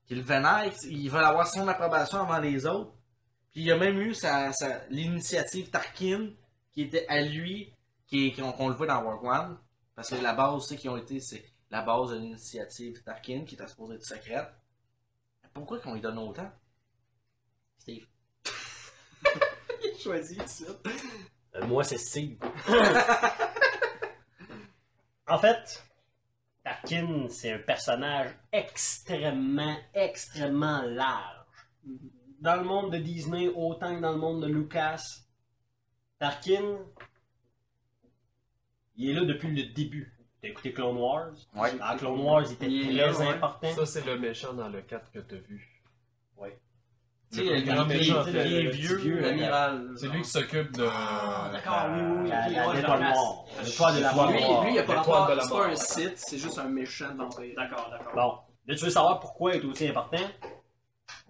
qu'il 0.07 0.23
vénère, 0.23 0.71
qu'il 0.75 1.11
veut 1.11 1.19
avoir 1.21 1.47
son 1.47 1.67
approbation 1.69 2.19
avant 2.21 2.39
les 2.39 2.67
autres. 2.67 2.93
Puis 3.53 3.63
il 3.63 3.67
y 3.67 3.73
a 3.73 3.77
même 3.77 3.99
eu 4.01 4.15
sa, 4.15 4.53
sa- 4.53 4.87
l'initiative 4.91 5.71
Tarkin, 5.71 6.31
qui 6.73 6.83
était 6.83 7.07
à 7.09 7.21
lui, 7.23 7.73
qui 8.07 8.33
qu'on 8.33 8.53
qu'on 8.53 8.69
le 8.69 8.75
voit 8.75 8.87
dans 8.87 9.03
World 9.03 9.25
One. 9.25 9.59
Parce 9.95 10.11
que 10.11 10.23
la 10.23 10.33
base, 10.35 10.67
c'est 10.69 10.77
qui 10.77 10.89
ont 10.89 10.97
été, 10.97 11.19
c'est 11.21 11.45
la 11.73 11.81
base 11.81 12.11
de 12.11 12.19
l'initiative 12.19 13.03
Tarkin, 13.03 13.45
qui 13.47 13.55
était 13.55 13.67
supposée 13.67 13.95
être 13.95 14.05
secrète. 14.05 14.53
Pourquoi 15.55 15.81
qu'on 15.81 15.95
lui 15.95 16.03
donne 16.03 16.19
autant? 16.19 16.53
Steve. 17.79 18.07
Choisi, 19.99 20.37
tu 20.37 20.47
sais. 20.47 20.67
Euh, 21.55 21.67
moi, 21.67 21.83
c'est 21.83 21.97
Steve. 21.97 22.37
en 25.27 25.39
fait, 25.39 25.83
Tarkin, 26.63 27.29
c'est 27.31 27.53
un 27.53 27.59
personnage 27.59 28.37
extrêmement, 28.53 29.79
extrêmement 29.95 30.83
large. 30.83 31.47
Dans 32.41 32.57
le 32.57 32.65
monde 32.65 32.93
de 32.93 32.99
Disney, 32.99 33.49
autant 33.49 33.97
que 33.97 34.01
dans 34.01 34.13
le 34.13 34.19
monde 34.19 34.43
de 34.43 34.47
Lucas, 34.47 35.03
Tarkin, 36.19 36.81
il 38.97 39.09
est 39.09 39.15
là 39.15 39.25
depuis 39.25 39.49
le 39.49 39.73
début. 39.73 40.22
T'as 40.43 40.49
écouté 40.49 40.73
Clone 40.73 40.97
Wars? 40.97 41.31
Ouais. 41.55 41.73
Dans 41.79 41.97
Clone 41.97 42.21
Wars, 42.21 42.43
il 42.47 42.53
était 42.55 42.67
Il 42.67 42.97
très 42.97 43.07
là, 43.07 43.19
ouais. 43.19 43.29
important. 43.29 43.73
Ça, 43.77 43.87
c'est 43.87 44.05
le 44.05 44.19
méchant 44.19 44.53
dans 44.55 44.69
le 44.69 44.83
4 44.83 45.11
que 45.13 45.21
t'as 45.21 45.37
vu. 45.37 45.69
Tu 47.31 47.39
sais, 47.39 47.45
le 47.45 47.63
grand 47.63 47.87
méchant. 47.87 48.25
le- 48.27 48.33
le 48.65 48.71
vieux, 48.73 49.21
L'amiral. 49.21 49.95
C'est 49.97 50.09
lui 50.09 50.21
qui 50.21 50.29
s'occupe 50.29 50.71
de. 50.73 50.87
Ah, 50.87 51.49
d'accord, 51.51 51.87
oui, 51.95 52.03
oui, 52.03 52.29
Ouais, 52.31 52.75
l'étoile 52.77 53.01
la 53.01 53.11
noire. 53.13 53.45
L'étoile 53.65 53.97
de 53.97 54.01
la 54.03 54.13
mort. 54.13 54.65
Lui, 54.65 54.73
il 54.75 54.79
a 54.79 54.83
pas 54.83 54.95
rapport. 54.97 55.29
de 55.31 55.33
la 55.37 55.43
C'est 55.43 55.49
pas 55.49 55.67
un 55.69 55.77
Sith, 55.77 56.13
c'est 56.19 56.37
juste 56.37 56.59
un 56.59 56.69
méchant 56.69 57.15
vampire. 57.15 57.55
D'accord, 57.57 57.89
d'accord. 57.91 58.13
Bon, 58.15 58.39
là, 58.71 58.75
tu 58.79 58.85
veux 58.85 58.91
savoir 58.91 59.19
pourquoi 59.21 59.55
il 59.55 59.63
est 59.63 59.65
aussi 59.65 59.89
important? 59.89 60.29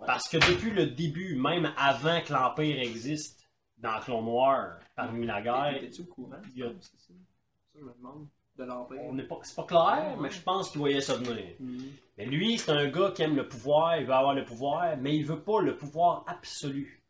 Parce 0.05 0.29
que 0.29 0.39
depuis 0.39 0.73
le 0.73 0.87
début, 0.87 1.37
même 1.37 1.73
avant 1.77 2.21
que 2.23 2.33
l'Empire 2.33 2.81
existe, 2.81 3.47
dans 3.79 4.01
Clone 4.01 4.25
Noir, 4.25 4.79
parmi 4.97 5.25
la 5.25 5.41
guerre, 5.41 5.77
Étais-tu 5.77 6.01
au 6.03 6.07
courant? 6.07 6.33
Ça, 6.43 6.49
je 7.77 7.81
me 7.85 7.93
demande. 7.97 8.27
De 8.57 8.65
l'Empire. 8.65 8.99
on 9.01 9.15
n'est 9.15 9.23
pas, 9.27 9.39
c'est 9.43 9.57
pas 9.57 9.65
clair, 9.65 10.17
mais 10.21 10.31
je 10.31 10.41
pense 10.43 10.71
qu'il 10.71 10.79
voyait 10.81 11.01
ça 11.01 11.17
venir. 11.17 11.55
Mhm. 11.59 11.91
Mais 12.19 12.27
lui, 12.27 12.59
c'est 12.59 12.71
un 12.71 12.87
gars 12.89 13.11
qui 13.13 13.23
aime 13.23 13.35
le 13.35 13.49
pouvoir, 13.49 13.97
il 13.99 14.05
veut 14.07 14.13
avoir 14.13 14.35
le 14.35 14.45
pouvoir, 14.45 14.95
mais 14.99 15.17
il 15.17 15.25
veut 15.25 15.41
pas 15.43 15.61
le 15.63 15.77
pouvoir 15.77 16.25
absolu. 16.27 17.03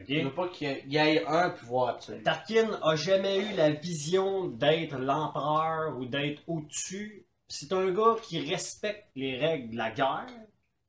Ok? 0.00 0.06
Il 0.08 0.24
veut 0.24 0.32
pas 0.34 0.48
qu'il 0.48 0.90
y 0.90 0.96
ait- 0.96 1.24
un 1.26 1.50
pouvoir 1.50 1.88
absolu. 1.90 2.22
Tarkin 2.22 2.78
a 2.82 2.96
jamais 2.96 3.38
eu 3.40 3.54
la 3.56 3.72
vision 3.72 4.46
d'être 4.48 4.96
l'empereur 4.98 5.98
ou 5.98 6.06
d'être 6.06 6.42
au-dessus. 6.46 7.26
C'est 7.48 7.70
un 7.74 7.90
gars 7.92 8.16
qui 8.22 8.40
respecte 8.40 9.08
les 9.14 9.36
règles 9.38 9.72
de 9.72 9.76
la 9.76 9.90
guerre. 9.90 10.26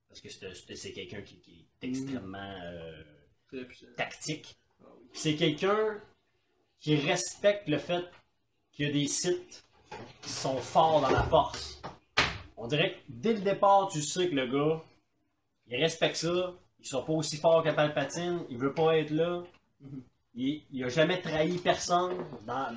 Parce 0.08 0.22
que 0.22 0.30
c'est- 0.30 0.54
c'est 0.54 0.76
c'est 0.76 0.94
quelqu'un 0.94 1.22
qui, 1.22 1.38
qui 1.42 1.68
est 1.82 1.88
extrêmement 1.90 2.38
euh, 2.64 3.04
tactique. 3.98 4.56
Ah 4.82 4.86
C'est 5.12 5.36
quelqu'un 5.36 6.00
qui 6.80 6.96
respecte 6.96 7.68
le 7.68 7.78
fait 7.78 8.06
qu'il 8.74 8.88
y 8.88 8.90
a 8.90 8.92
des 8.92 9.08
sites 9.08 9.64
qui 10.22 10.30
sont 10.30 10.58
forts 10.58 11.02
dans 11.02 11.10
la 11.10 11.24
force. 11.24 11.82
On 12.58 12.68
dirait 12.68 12.94
que 12.94 12.98
dès 13.10 13.34
le 13.34 13.42
départ, 13.42 13.90
tu 13.92 14.02
sais 14.02 14.30
que 14.30 14.36
le 14.36 14.48
gars, 14.48 14.82
il 15.68 15.82
respecte 15.82 16.16
ça. 16.18 16.54
Il 16.80 16.88
sera 16.88 17.06
pas 17.06 17.14
aussi 17.14 17.38
fort 17.38 17.64
que 17.64 17.70
Palpatine. 17.70 18.42
Il 18.50 18.58
veut 18.58 18.74
pas 18.74 18.98
être 18.98 19.12
là. 19.12 19.44
Il, 20.36 20.64
il 20.72 20.84
a 20.84 20.90
jamais 20.90 21.22
trahi 21.22 21.58
personne 21.58 22.26
dans, 22.46 22.76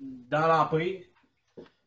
dans 0.00 0.46
l'Empire. 0.46 1.02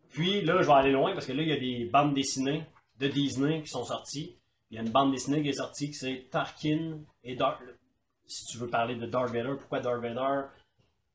Puis 0.10 0.42
là, 0.42 0.62
je 0.62 0.68
vais 0.68 0.74
aller 0.74 0.92
loin 0.92 1.14
parce 1.14 1.26
que 1.26 1.32
là, 1.32 1.42
il 1.42 1.50
y 1.50 1.54
a 1.54 1.60
des 1.60 1.86
bandes 1.86 2.14
dessinées 2.14 2.66
de 3.00 3.08
Disney 3.08 3.62
qui 3.64 3.70
sont 3.70 3.86
sorties. 3.86 4.36
Il 4.70 4.76
y 4.76 4.80
a 4.80 4.82
une 4.82 4.90
bande 4.90 5.12
dessinée 5.12 5.42
qui 5.42 5.50
est 5.50 5.54
sortie 5.54 5.88
qui 5.88 5.96
c'est 5.96 6.28
Tarkin 6.30 7.00
et 7.24 7.36
Darth. 7.36 7.62
Si 8.26 8.46
tu 8.46 8.58
veux 8.58 8.68
parler 8.68 8.96
de 8.96 9.06
Darth 9.06 9.32
Vader, 9.32 9.56
pourquoi 9.58 9.80
Darth 9.80 10.02
Vader 10.02 10.44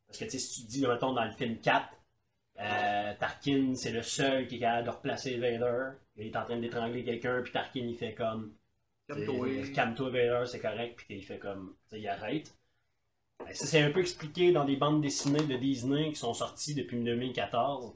Parce 0.08 0.18
que 0.18 0.28
si 0.28 0.62
tu 0.62 0.66
dis, 0.66 0.86
mettons, 0.86 1.12
dans 1.12 1.24
le 1.24 1.30
film 1.32 1.58
4, 1.58 1.86
euh, 2.60 3.14
Tarkin, 3.20 3.74
c'est 3.74 3.92
le 3.92 4.02
seul 4.02 4.48
qui 4.48 4.56
est 4.56 4.60
capable 4.60 4.86
de 4.86 4.90
replacer 4.90 5.36
Vader. 5.36 5.90
Il 6.16 6.26
est 6.26 6.36
en 6.36 6.44
train 6.44 6.56
d'étrangler 6.56 7.04
quelqu'un, 7.04 7.40
puis 7.42 7.52
Tarkin, 7.52 7.86
il 7.86 7.96
fait 7.96 8.14
comme. 8.14 8.54
Calme-toi, 9.74 10.10
Vader, 10.10 10.42
c'est 10.46 10.60
correct, 10.60 10.96
puis 10.96 11.18
il 11.18 11.22
fait 11.24 11.38
comme. 11.38 11.76
il 11.92 12.08
arrête. 12.08 12.54
Ben, 13.38 13.54
Ça, 13.54 13.66
c'est 13.66 13.82
un 13.82 13.90
peu 13.90 14.00
expliqué 14.00 14.50
dans 14.50 14.64
des 14.64 14.76
bandes 14.76 15.00
dessinées 15.00 15.46
de 15.46 15.56
Disney 15.56 16.10
qui 16.10 16.16
sont 16.16 16.34
sorties 16.34 16.74
depuis 16.74 17.02
2014. 17.02 17.94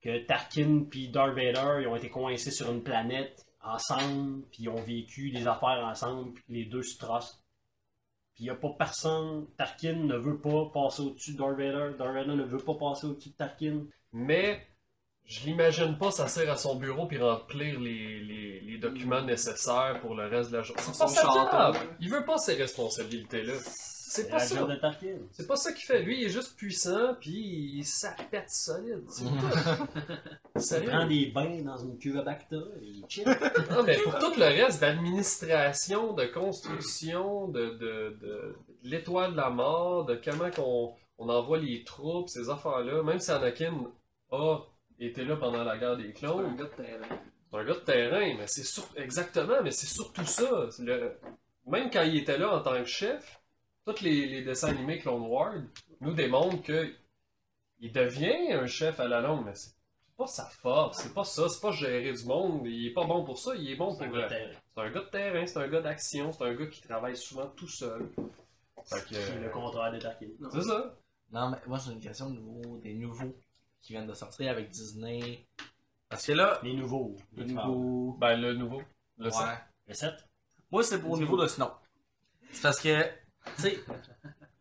Que 0.00 0.18
Tarkin 0.26 0.84
puis 0.90 1.08
Darth 1.08 1.34
Vader, 1.34 1.82
ils 1.82 1.86
ont 1.86 1.94
été 1.94 2.10
coincés 2.10 2.50
sur 2.50 2.72
une 2.72 2.82
planète 2.82 3.46
ensemble, 3.62 4.42
puis 4.50 4.64
ils 4.64 4.68
ont 4.68 4.82
vécu 4.82 5.30
des 5.30 5.46
affaires 5.46 5.84
ensemble, 5.84 6.32
puis 6.32 6.44
les 6.48 6.64
deux 6.64 6.82
se 6.82 6.98
trustent. 6.98 7.41
Puis 8.34 8.44
il 8.44 8.46
n'y 8.46 8.50
a 8.50 8.54
pas 8.54 8.70
personne. 8.78 9.46
Tarkin 9.56 9.94
ne 9.94 10.16
veut 10.16 10.38
pas 10.40 10.70
passer 10.72 11.02
au-dessus 11.02 11.32
de 11.32 11.38
Darth 11.38 11.56
Vader. 11.58 11.96
Darth 11.98 12.14
Vader 12.14 12.34
ne 12.34 12.44
veut 12.44 12.58
pas 12.58 12.74
passer 12.74 13.06
au-dessus 13.06 13.30
de 13.30 13.34
Tarkin. 13.34 13.84
Mais 14.12 14.66
je 15.24 15.44
l'imagine 15.44 15.98
pas 15.98 16.10
s'asseoir 16.10 16.50
à 16.50 16.56
son 16.56 16.76
bureau 16.76 17.06
puis 17.06 17.18
remplir 17.18 17.78
les, 17.78 18.20
les, 18.20 18.60
les 18.60 18.78
documents 18.78 19.22
nécessaires 19.22 19.98
pour 20.00 20.14
le 20.14 20.26
reste 20.26 20.50
de 20.50 20.56
la 20.56 20.62
journée. 20.62 20.82
C'est 20.82 20.98
pas 20.98 21.08
Son 21.08 21.14
sa 21.14 21.22
job. 21.22 21.76
Il 22.00 22.10
veut 22.10 22.24
pas 22.24 22.38
ces 22.38 22.54
responsabilités-là. 22.54 23.54
C'est 24.14 24.28
pas 24.28 24.38
ça. 24.40 24.54
C'est 25.32 25.46
pas 25.46 25.56
ça 25.56 25.72
qu'il 25.72 25.84
fait. 25.84 26.02
Lui, 26.02 26.20
il 26.20 26.26
est 26.26 26.30
juste 26.30 26.56
puissant 26.56 27.14
puis 27.20 27.32
il 27.76 27.84
s'appète 27.84 28.50
solide. 28.50 29.02
C'est 29.08 29.24
tout. 29.24 30.78
Il 30.84 30.84
prend 30.88 31.06
des 31.06 31.26
bains 31.26 31.62
dans 31.62 31.76
une 31.78 31.98
cuve 31.98 32.18
à 32.18 32.22
Bacta. 32.22 32.56
et 32.56 32.84
Il 32.86 33.04
chill. 33.08 33.24
Non, 33.70 33.82
mais 33.84 33.96
pour 33.98 34.18
tout 34.18 34.32
le 34.38 34.44
reste 34.44 34.80
d'administration, 34.80 36.12
de 36.12 36.24
construction, 36.26 37.48
de, 37.48 37.70
de, 37.70 37.76
de, 37.76 38.16
de 38.20 38.56
l'étoile 38.84 39.32
de 39.32 39.36
la 39.36 39.50
mort, 39.50 40.04
de 40.04 40.20
comment 40.22 40.50
qu'on 40.50 40.94
on 41.18 41.28
envoie 41.28 41.58
les 41.58 41.84
troupes, 41.84 42.28
ces 42.28 42.50
affaires-là, 42.50 43.02
même 43.02 43.18
si 43.20 43.30
Anakin 43.30 43.74
a 44.30 44.58
été 44.98 45.24
là 45.24 45.36
pendant 45.36 45.62
la 45.64 45.78
guerre 45.78 45.96
des 45.96 46.12
C'est 46.14 46.26
un 46.26 46.32
clones, 46.32 46.56
gars 46.56 46.64
de 46.64 46.68
terrain. 46.82 47.18
c'est 47.50 47.58
un 47.58 47.64
gars 47.64 47.74
de 47.74 47.78
terrain, 47.80 48.34
mais 48.38 48.46
c'est 48.46 48.64
sur... 48.64 48.84
exactement, 48.96 49.62
mais 49.62 49.70
c'est 49.70 49.86
surtout 49.86 50.24
ça. 50.24 50.68
Le- 50.80 51.12
Même 51.66 51.90
quand 51.90 52.02
il 52.02 52.16
était 52.18 52.38
là 52.38 52.54
en 52.56 52.60
tant 52.60 52.78
que 52.78 52.84
chef, 52.86 53.40
tous 53.84 54.00
les, 54.02 54.26
les 54.26 54.42
dessins 54.42 54.68
animés 54.68 54.98
Clone 54.98 55.22
Wars 55.22 55.54
nous 56.00 56.12
démontrent 56.14 56.62
que 56.62 56.92
il 57.80 57.92
devient 57.92 58.52
un 58.52 58.66
chef 58.66 59.00
à 59.00 59.08
la 59.08 59.20
longue, 59.20 59.44
mais 59.44 59.54
c'est 59.54 59.72
pas 60.16 60.26
sa 60.26 60.44
force, 60.44 60.98
c'est 61.02 61.14
pas 61.14 61.24
ça, 61.24 61.48
c'est 61.48 61.60
pas 61.60 61.72
gérer 61.72 62.12
du 62.12 62.24
monde, 62.24 62.66
il 62.66 62.86
est 62.86 62.92
pas 62.92 63.04
bon 63.04 63.24
pour 63.24 63.38
ça, 63.38 63.54
il 63.56 63.68
est 63.70 63.76
bon 63.76 63.90
C'est 63.90 64.06
pour 64.06 64.16
un 64.16 64.20
gars 64.20 64.24
euh, 64.26 64.28
de 64.28 64.28
terrain. 64.28 64.60
c'est 64.74 64.80
un 64.80 64.90
gars 64.90 65.00
de 65.00 65.10
terrain, 65.10 65.46
c'est 65.46 65.58
un 65.58 65.68
gars 65.68 65.80
d'action, 65.80 66.32
c'est 66.32 66.44
un 66.44 66.54
gars 66.54 66.66
qui 66.66 66.80
travaille 66.80 67.16
souvent 67.16 67.46
tout 67.48 67.66
seul. 67.68 68.08
Fait 68.84 69.04
que, 69.08 69.14
C'est 69.14 69.38
le 69.38 69.48
contraire 69.50 69.92
de 69.92 69.98
Tarkin. 69.98 70.26
C'est 70.52 70.62
ça. 70.62 70.94
Non, 71.32 71.50
mais 71.50 71.56
moi, 71.66 71.78
j'ai 71.84 71.92
une 71.92 72.00
question 72.00 72.26
au 72.26 72.30
niveau 72.30 72.76
des 72.78 72.94
nouveaux 72.94 73.34
qui 73.80 73.92
viennent 73.92 74.06
de 74.06 74.14
sortir 74.14 74.50
avec 74.50 74.70
Disney. 74.70 75.46
Parce 76.08 76.26
que 76.26 76.32
là, 76.32 76.60
Les 76.62 76.74
nouveaux. 76.74 77.16
les 77.36 77.44
nouveaux. 77.46 78.16
Ben, 78.20 78.36
le 78.36 78.54
nouveau. 78.54 78.82
Le 79.18 79.26
Ouais. 79.26 79.30
sept. 79.32 79.58
Le 79.88 79.94
7. 79.94 80.14
Moi, 80.70 80.82
c'est 80.82 81.00
pour 81.00 81.12
au 81.12 81.18
niveau 81.18 81.40
de 81.40 81.46
Snow. 81.46 81.70
C'est 82.50 82.62
parce 82.62 82.80
que, 82.80 83.08
tu 83.56 83.62
sais, 83.62 83.80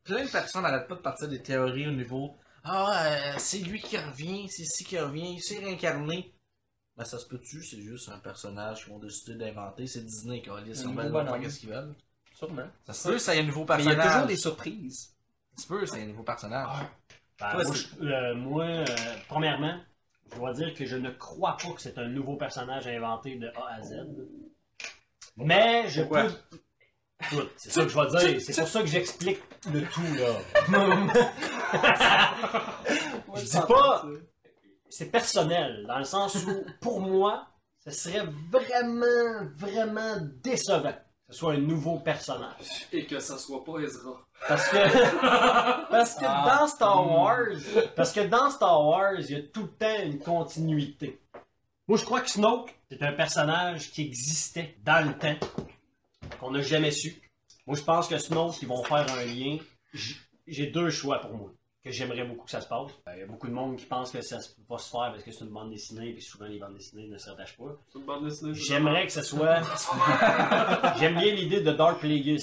plein 0.03 0.25
de 0.25 0.29
personnes 0.31 0.63
n'arrêtent 0.63 0.87
pas 0.87 0.95
de 0.95 1.01
partir 1.01 1.27
des 1.27 1.41
théories 1.41 1.87
au 1.87 1.91
niveau 1.91 2.35
Ah, 2.63 3.05
euh, 3.05 3.33
c'est 3.37 3.59
lui 3.59 3.81
qui 3.81 3.97
revient, 3.97 4.47
c'est 4.49 4.63
ici 4.63 4.83
qui 4.83 4.97
revient, 4.99 5.33
il 5.35 5.41
s'est 5.41 5.59
réincarné. 5.59 6.33
Ben, 6.97 7.05
ça 7.05 7.17
se 7.17 7.25
peut-tu, 7.25 7.63
c'est 7.63 7.81
juste 7.81 8.09
un 8.09 8.19
personnage 8.19 8.83
qu'ils 8.83 8.93
vont 8.93 8.99
décider 8.99 9.35
d'inventer. 9.35 9.87
C'est 9.87 10.01
Disney 10.05 10.41
qui 10.41 10.49
va 10.49 10.57
aller 10.57 10.71
Un 10.71 10.75
sur 10.75 10.89
nouveau 10.89 10.97
ben, 11.01 11.05
ils 11.07 11.11
vont 11.11 11.19
faire 11.23 11.31
bonhomme. 11.33 11.49
ce 11.49 11.59
qu'ils 11.59 11.69
veulent. 11.69 11.95
Sûrement. 12.35 12.67
Ça 12.85 12.93
se 12.93 13.07
peut, 13.07 13.17
ça 13.19 13.35
y 13.35 13.39
a 13.39 13.41
un 13.41 13.45
nouveau 13.45 13.65
Mais 13.67 13.75
il 13.77 13.81
y 13.81 13.85
personnage. 13.85 14.05
a 14.05 14.11
toujours 14.11 14.27
des 14.27 14.35
surprises. 14.37 15.13
Ça 15.55 15.63
se 15.63 15.67
peut, 15.67 15.85
ça 15.85 15.97
y 15.97 16.01
a 16.01 16.03
un 16.03 16.07
nouveau 16.07 16.23
personnage. 16.23 16.67
Ben, 17.39 17.51
Toi, 17.51 17.63
moi, 17.63 17.75
c'est- 17.75 17.81
je- 17.99 18.05
euh, 18.05 18.35
moi, 18.35 18.65
euh, 18.65 18.85
premièrement, 19.27 19.79
je 20.31 20.35
dois 20.37 20.53
dire 20.53 20.73
que 20.73 20.85
je 20.85 20.97
ne 20.97 21.09
crois 21.11 21.57
pas 21.57 21.71
que 21.73 21.81
c'est 21.81 21.97
un 21.97 22.07
nouveau 22.07 22.35
personnage 22.35 22.87
inventé 22.87 23.35
de 23.37 23.47
A 23.47 23.75
à 23.75 23.81
Z. 23.81 24.05
Mais 25.37 25.87
je 25.89 26.01
Pourquoi? 26.01 26.23
peux. 26.25 26.33
C'est 27.57 27.71
ça 27.71 27.83
que 27.83 27.89
je 27.89 27.99
vais 27.99 28.07
dire. 28.31 28.41
C'est 28.41 28.59
pour 28.61 28.67
ça 28.69 28.81
que 28.81 28.87
j'explique 28.87 29.39
le 29.71 29.81
tout, 29.83 30.01
là. 30.17 30.33
Je 33.35 33.41
dis 33.43 33.57
pas- 33.67 34.03
c'est 34.89 35.05
personnel, 35.11 35.85
dans 35.87 35.99
le 35.99 36.03
sens 36.03 36.35
où, 36.35 36.65
pour 36.81 36.99
moi, 36.99 37.47
ce 37.85 37.91
serait 37.91 38.25
vraiment, 38.51 39.45
vraiment 39.55 40.17
décevant 40.43 40.91
que 40.91 41.33
ce 41.33 41.39
soit 41.39 41.53
un 41.53 41.59
nouveau 41.59 41.97
personnage. 41.99 42.87
Et 42.91 43.05
que 43.05 43.19
ça 43.19 43.37
soit 43.37 43.63
pas 43.63 43.79
Ezra. 43.79 44.19
Parce 44.49 44.67
que, 44.67 44.77
parce 45.91 46.15
que 46.15 46.25
Ah. 46.27 46.57
dans 46.59 46.67
Star 46.67 47.09
Wars, 47.09 47.45
parce 47.95 48.11
que 48.11 48.21
dans 48.27 48.49
Star 48.49 48.85
Wars, 48.85 49.13
il 49.19 49.31
y 49.31 49.35
a 49.35 49.41
tout 49.43 49.61
le 49.63 49.69
temps 49.69 50.03
une 50.03 50.19
continuité. 50.19 51.21
Moi, 51.87 51.97
je 51.97 52.03
crois 52.05 52.19
que 52.21 52.29
Snoke, 52.29 52.75
c'est 52.89 53.01
un 53.01 53.13
personnage 53.13 53.91
qui 53.91 54.07
existait 54.07 54.75
dans 54.83 55.07
le 55.07 55.17
temps, 55.17 55.37
qu'on 56.37 56.51
n'a 56.51 56.61
jamais 56.61 56.91
su. 56.91 57.15
Moi, 57.67 57.77
je 57.77 57.83
pense 57.83 58.07
que 58.07 58.17
Snoke, 58.17 58.61
ils 58.61 58.67
vont 58.67 58.83
faire 58.83 59.05
un 59.13 59.25
lien. 59.25 59.57
J'ai 60.47 60.67
deux 60.67 60.89
choix 60.89 61.19
pour 61.19 61.31
moi, 61.33 61.51
que 61.83 61.91
j'aimerais 61.91 62.23
beaucoup 62.25 62.45
que 62.45 62.51
ça 62.51 62.61
se 62.61 62.67
passe. 62.67 62.91
Ben, 63.05 63.13
Il 63.15 63.19
y 63.19 63.23
a 63.23 63.27
beaucoup 63.27 63.47
de 63.47 63.53
monde 63.53 63.77
qui 63.77 63.85
pense 63.85 64.11
que 64.11 64.21
ça 64.21 64.37
ne 64.37 64.41
peut 64.41 64.63
pas 64.67 64.77
se 64.79 64.89
faire 64.89 65.11
parce 65.11 65.23
que 65.23 65.31
c'est 65.31 65.43
une 65.45 65.51
bande 65.51 65.69
dessinée, 65.69 66.11
puis 66.13 66.21
souvent 66.23 66.45
les 66.45 66.57
bandes 66.59 66.73
dessinées 66.75 67.07
ne 67.07 67.17
se 67.17 67.29
rattachent 67.29 67.57
pas. 67.57 67.75
C'est 67.91 67.99
une 67.99 68.05
bande 68.05 68.25
dessinée. 68.25 68.53
J'aimerais 68.55 69.05
que 69.05 69.11
ce 69.13 69.21
soit. 69.21 69.61
J'aime 70.99 71.15
bien 71.19 71.33
l'idée 71.33 71.61
de 71.61 71.71
Dark 71.71 71.99
Plagueis. 71.99 72.37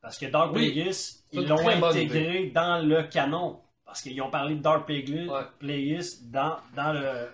Parce 0.00 0.18
que 0.18 0.26
Dark 0.26 0.52
Oui, 0.54 0.72
Plagueis, 0.72 0.96
ils 1.32 1.46
l'ont 1.46 1.68
intégré 1.68 2.46
dans 2.54 2.84
le 2.84 3.04
canon. 3.04 3.60
Parce 3.84 4.02
qu'ils 4.02 4.20
ont 4.20 4.30
parlé 4.30 4.56
de 4.56 4.60
Dark 4.62 4.86
Plagueis, 4.86 5.28
Ouais. 5.28 5.42
Plagueis 5.58 6.00
dans, 6.24 6.56
dans 6.74 6.92
le. 6.92 7.28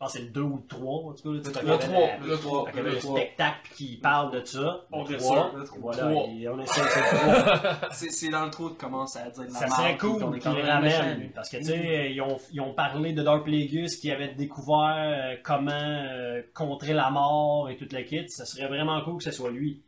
Je 0.00 0.04
pense 0.04 0.12
que 0.12 0.18
c'est 0.20 0.24
le 0.26 0.30
2 0.30 0.40
ou 0.42 0.56
le 0.58 0.66
3, 0.68 1.10
en 1.10 1.12
tout 1.12 1.22
cas. 1.22 1.28
là, 1.28 1.62
Le 1.62 1.72
avait 1.72 1.78
3, 1.88 2.00
la- 2.06 2.16
le 2.18 2.36
3, 2.38 2.64
quand 2.66 2.70
il 2.70 2.76
y 2.76 2.78
avait 2.78 2.88
le 2.90 2.94
le 2.94 3.00
3. 3.00 3.16
spectacle 3.16 3.70
qui 3.74 3.96
parle 3.96 4.30
de 4.32 4.44
ça. 4.44 4.86
On 4.92 5.02
le 5.04 5.12
est 5.14 5.16
3, 5.18 5.50
sûr, 5.50 5.58
le 5.58 5.64
trois. 5.64 5.78
voilà, 5.80 6.12
et 6.12 6.48
on 6.48 6.60
essaie 6.60 6.80
de 6.80 6.86
c'est 6.86 7.00
le 7.00 7.60
3. 7.80 7.88
C'est 7.92 8.10
c'est 8.10 8.28
dans 8.30 8.44
le 8.44 8.50
trou 8.52 8.70
de 8.70 8.74
commencer 8.76 9.18
à 9.18 9.28
dire 9.30 9.42
de 9.42 9.52
la 9.52 9.58
Ça 9.58 9.66
serait 9.66 9.98
cool 9.98 10.38
qu'ils 10.38 10.52
le 10.52 10.62
ramènent. 10.62 11.18
lui. 11.18 11.28
Parce 11.30 11.48
que, 11.48 11.56
tu 11.56 11.64
sais, 11.64 12.12
ils 12.12 12.20
ont, 12.22 12.38
ils 12.52 12.60
ont 12.60 12.74
parlé 12.74 13.12
de 13.12 13.22
Dark 13.24 13.42
Plagueis 13.42 13.88
qui 14.00 14.12
avait 14.12 14.34
découvert 14.34 14.94
euh, 14.98 15.36
comment 15.42 15.72
euh, 15.72 16.42
contrer 16.54 16.92
la 16.92 17.10
mort 17.10 17.68
et 17.68 17.76
toute 17.76 17.92
la 17.92 18.04
kit. 18.04 18.28
Ça 18.28 18.46
serait 18.46 18.68
vraiment 18.68 19.00
cool 19.02 19.16
que 19.18 19.24
ce 19.24 19.32
soit 19.32 19.50
lui. 19.50 19.82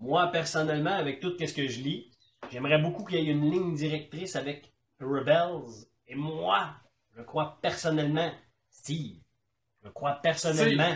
Moi, 0.00 0.26
personnellement, 0.32 0.90
avec 0.96 1.20
tout 1.20 1.32
ce 1.38 1.52
que 1.54 1.68
je 1.68 1.80
lis, 1.82 2.10
j'aimerais 2.50 2.78
beaucoup 2.78 3.04
qu'il 3.04 3.20
y 3.20 3.28
ait 3.28 3.32
une 3.32 3.48
ligne 3.48 3.74
directrice 3.76 4.34
avec 4.34 4.72
Rebels. 5.00 5.86
Et 6.08 6.16
moi, 6.16 6.66
je 7.16 7.22
crois 7.22 7.58
personnellement, 7.62 8.30
Steve, 8.70 9.18
je 9.86 9.90
crois 9.92 10.16
personnellement 10.22 10.94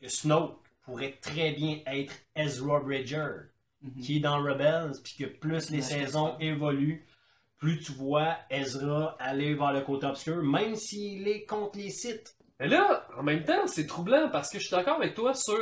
que 0.00 0.08
Snoke 0.08 0.58
pourrait 0.82 1.18
très 1.20 1.52
bien 1.52 1.80
être 1.86 2.12
Ezra 2.36 2.80
Bridger 2.80 3.28
Mhm. 3.80 4.02
qui 4.02 4.16
est 4.16 4.20
dans 4.20 4.42
Rebels, 4.42 4.90
puis 5.04 5.14
que 5.18 5.24
plus 5.26 5.70
les 5.70 5.82
saisons 5.82 6.36
évoluent, 6.40 7.06
plus 7.58 7.78
tu 7.78 7.92
vois 7.92 8.36
Ezra 8.50 9.16
aller 9.20 9.54
vers 9.54 9.72
le 9.72 9.82
côté 9.82 10.06
obscur, 10.06 10.42
même 10.42 10.74
s'il 10.74 11.28
est 11.28 11.44
contre 11.44 11.78
les 11.78 11.90
sites. 11.90 12.36
Mais 12.58 12.66
là, 12.66 13.06
en 13.16 13.22
même 13.22 13.44
temps, 13.44 13.66
c'est 13.68 13.86
troublant 13.86 14.30
parce 14.30 14.50
que 14.50 14.58
je 14.58 14.66
suis 14.66 14.74
d'accord 14.74 14.96
avec 14.96 15.14
toi 15.14 15.32
sur 15.32 15.58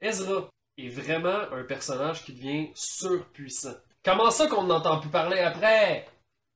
Ezra 0.00 0.48
est 0.76 0.88
vraiment 0.88 1.52
un 1.52 1.64
personnage 1.64 2.24
qui 2.24 2.32
devient 2.32 2.70
surpuissant. 2.74 3.74
Comment 4.04 4.30
ça 4.30 4.46
qu'on 4.46 4.62
n'entend 4.62 5.00
plus 5.00 5.10
parler 5.10 5.40
après? 5.40 6.06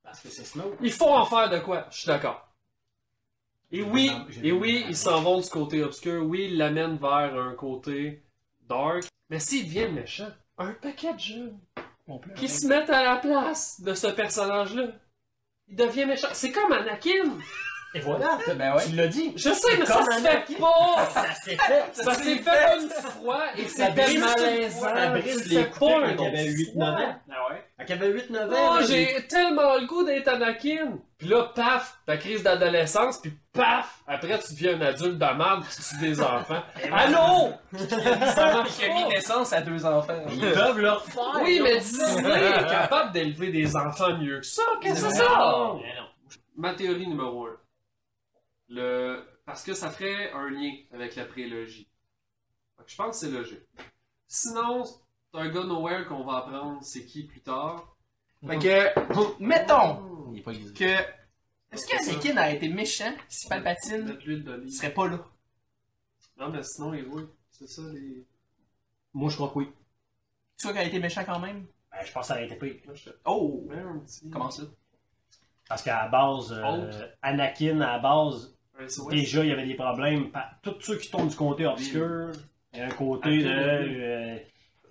Parce 0.03 0.21
que 0.21 0.29
c'est 0.29 0.45
Snoke. 0.45 0.77
Il 0.81 0.91
faut 0.93 1.09
en 1.09 1.25
faire 1.25 1.49
de 1.49 1.59
quoi? 1.59 1.87
Je 1.91 1.97
suis 1.97 2.07
d'accord. 2.07 2.47
Et 3.75 3.81
oui, 3.81 4.11
et 4.43 4.51
oui, 4.51 4.85
ils 4.87 4.95
s'en 4.95 5.19
vont 5.23 5.39
du 5.39 5.49
côté 5.49 5.83
obscur. 5.83 6.23
Oui, 6.23 6.47
ils 6.51 6.57
l'amènent 6.57 6.97
vers 6.97 7.35
un 7.35 7.55
côté 7.55 8.21
dark. 8.69 9.03
Mais 9.31 9.39
s'ils 9.39 9.65
deviennent 9.65 9.95
méchants, 9.95 10.31
un 10.59 10.73
paquet 10.73 11.15
de 11.15 11.19
jeunes 11.19 11.59
qui 12.35 12.47
se 12.47 12.67
mettent 12.67 12.91
à 12.91 13.03
la 13.03 13.15
place 13.15 13.81
de 13.81 13.95
ce 13.95 14.07
personnage-là, 14.07 14.89
il 15.67 15.75
devient 15.75 16.05
méchant. 16.05 16.27
C'est 16.33 16.51
comme 16.51 16.71
Anakin. 16.71 17.39
Et 17.95 17.99
voilà, 17.99 18.39
Ben 18.55 18.75
ouais. 18.75 18.83
tu 18.89 18.95
l'as 18.95 19.07
dit. 19.07 19.33
Je 19.35 19.49
sais, 19.51 19.77
mais 19.77 19.85
ça 19.85 20.03
se 20.03 20.19
fait 20.21 20.57
pas. 20.59 21.09
Ça 21.13 21.33
s'est 21.43 21.55
fait. 21.57 21.83
Ça 21.93 22.13
s'est 22.15 22.37
fait 22.37 22.77
une 22.79 22.89
fois 22.89 23.43
et 23.55 23.61
brise, 23.91 24.19
malaisant. 24.19 24.79
ça 24.81 25.07
brise 25.09 25.47
les 25.49 25.55
le 25.57 25.63
fais 25.63 25.69
coups 25.69 25.79
pas 25.79 25.85
quand 25.85 26.01
un 26.01 26.07
il 26.07 26.25
avait 26.25 26.49
autre 26.49 26.57
8-9 26.57 26.73
fois. 26.73 26.85
ans. 26.85 27.15
Ah 27.29 27.51
ouais? 27.51 27.63
Quand 27.77 27.85
il 27.87 27.93
avait 27.93 28.11
8-9 28.13 28.53
ans, 28.53 28.55
Oh, 28.55 28.77
j'ai 28.87 29.27
tellement 29.27 29.75
le 29.75 29.85
goût 29.85 30.03
d'être 30.03 30.27
Anakin. 30.27 30.97
Puis 31.19 31.27
là, 31.27 31.51
paf, 31.55 31.97
ta 32.07 32.17
crise 32.17 32.41
d'adolescence, 32.43 33.19
puis 33.21 33.31
paf, 33.53 33.99
après 34.07 34.39
tu 34.39 34.53
deviens 34.53 34.75
un 34.77 34.81
adulte 34.81 35.17
de 35.19 35.37
merde 35.37 35.63
qui 35.69 35.81
tue 35.83 35.97
des 36.01 36.19
enfants. 36.21 36.63
Allô? 36.91 37.53
Ça 38.35 38.53
marche 38.53 38.71
Qui 38.77 38.85
a 38.85 38.93
mis 38.93 39.03
pas. 39.03 39.09
naissance 39.09 39.53
à 39.53 39.61
deux 39.61 39.85
enfants. 39.85 40.13
ils 40.31 40.39
peuvent 40.51 40.79
le 40.79 40.91
refaire. 40.91 41.23
Oui, 41.43 41.59
là. 41.59 41.63
mais 41.65 41.77
Disney 41.79 42.29
est 42.29 42.69
capable 42.69 43.11
d'élever 43.11 43.51
des 43.51 43.75
enfants 43.75 44.17
mieux 44.17 44.39
que 44.39 44.45
ça. 44.45 44.63
Qu'est-ce 44.81 45.03
que 45.05 45.09
c'est 45.11 45.17
ça? 45.17 45.73
Ma 46.57 46.73
théorie 46.73 47.07
numéro 47.07 47.45
1. 47.47 47.49
Le... 48.69 49.23
Parce 49.45 49.63
que 49.63 49.73
ça 49.73 49.89
ferait 49.89 50.31
un 50.31 50.49
lien 50.49 50.71
avec 50.91 51.15
la 51.15 51.25
prélogie. 51.25 51.89
Fait 52.77 52.83
que 52.85 52.91
je 52.91 52.95
pense 52.95 53.19
que 53.19 53.25
c'est 53.25 53.31
logique. 53.31 53.67
Sinon, 54.27 54.83
c'est 54.85 54.99
un 55.33 55.49
gars 55.49 55.63
nowhere 55.63 56.07
qu'on 56.07 56.23
va 56.23 56.37
apprendre 56.37 56.83
c'est 56.83 57.05
qui 57.05 57.23
plus 57.23 57.41
tard. 57.41 57.95
Fait 58.45 58.59
que, 58.59 59.43
mettons 59.43 60.31
Il 60.33 60.39
est 60.39 60.41
pas 60.41 60.53
que. 60.53 61.23
Est-ce 61.71 61.87
que 61.87 62.11
Anakin 62.11 62.37
a 62.37 62.51
été 62.51 62.69
méchant? 62.69 63.13
Si 63.27 63.47
Palpatine 63.47 64.17
il 64.25 64.71
serait 64.71 64.93
pas 64.93 65.07
là? 65.07 65.25
Non, 66.37 66.49
mais 66.49 66.63
sinon, 66.63 66.93
il 66.93 67.07
roule. 67.07 67.29
C'est 67.49 67.67
ça, 67.67 67.81
les... 67.93 68.25
Moi, 69.13 69.29
je 69.29 69.35
crois 69.35 69.49
que 69.49 69.59
oui. 69.59 69.71
Tu 70.57 70.63
vois 70.63 70.73
qu'il 70.73 70.81
a 70.81 70.85
été 70.85 70.99
méchant 70.99 71.23
quand 71.25 71.39
même? 71.39 71.65
Ben, 71.91 72.05
je 72.05 72.11
pense 72.11 72.23
que 72.23 72.27
ça 72.27 72.33
aurait 72.33 72.45
été 72.45 72.55
pire. 72.55 72.93
Oh! 73.25 73.65
mets 73.69 73.77
un 73.77 73.99
petit... 73.99 74.29
Comment 74.29 74.49
ça? 74.49 74.63
Parce 75.73 75.81
qu'à 75.81 76.03
la 76.03 76.07
base, 76.07 76.53
euh. 76.55 77.07
Anakin, 77.23 77.81
à 77.81 77.93
la 77.93 77.97
base, 77.97 78.55
déjà, 79.09 79.43
il 79.43 79.49
y 79.49 79.51
avait 79.51 79.65
des 79.65 79.73
problèmes. 79.73 80.27
Tous 80.61 80.75
ceux 80.79 80.97
qui 80.97 81.09
tombent 81.09 81.29
du 81.29 81.35
côté 81.35 81.65
obscur, 81.65 82.29
il 82.73 82.79
y 82.79 82.81
a 82.83 82.85
un 82.85 82.89
côté 82.89 83.39
de. 83.39 83.49
euh, 83.49 84.37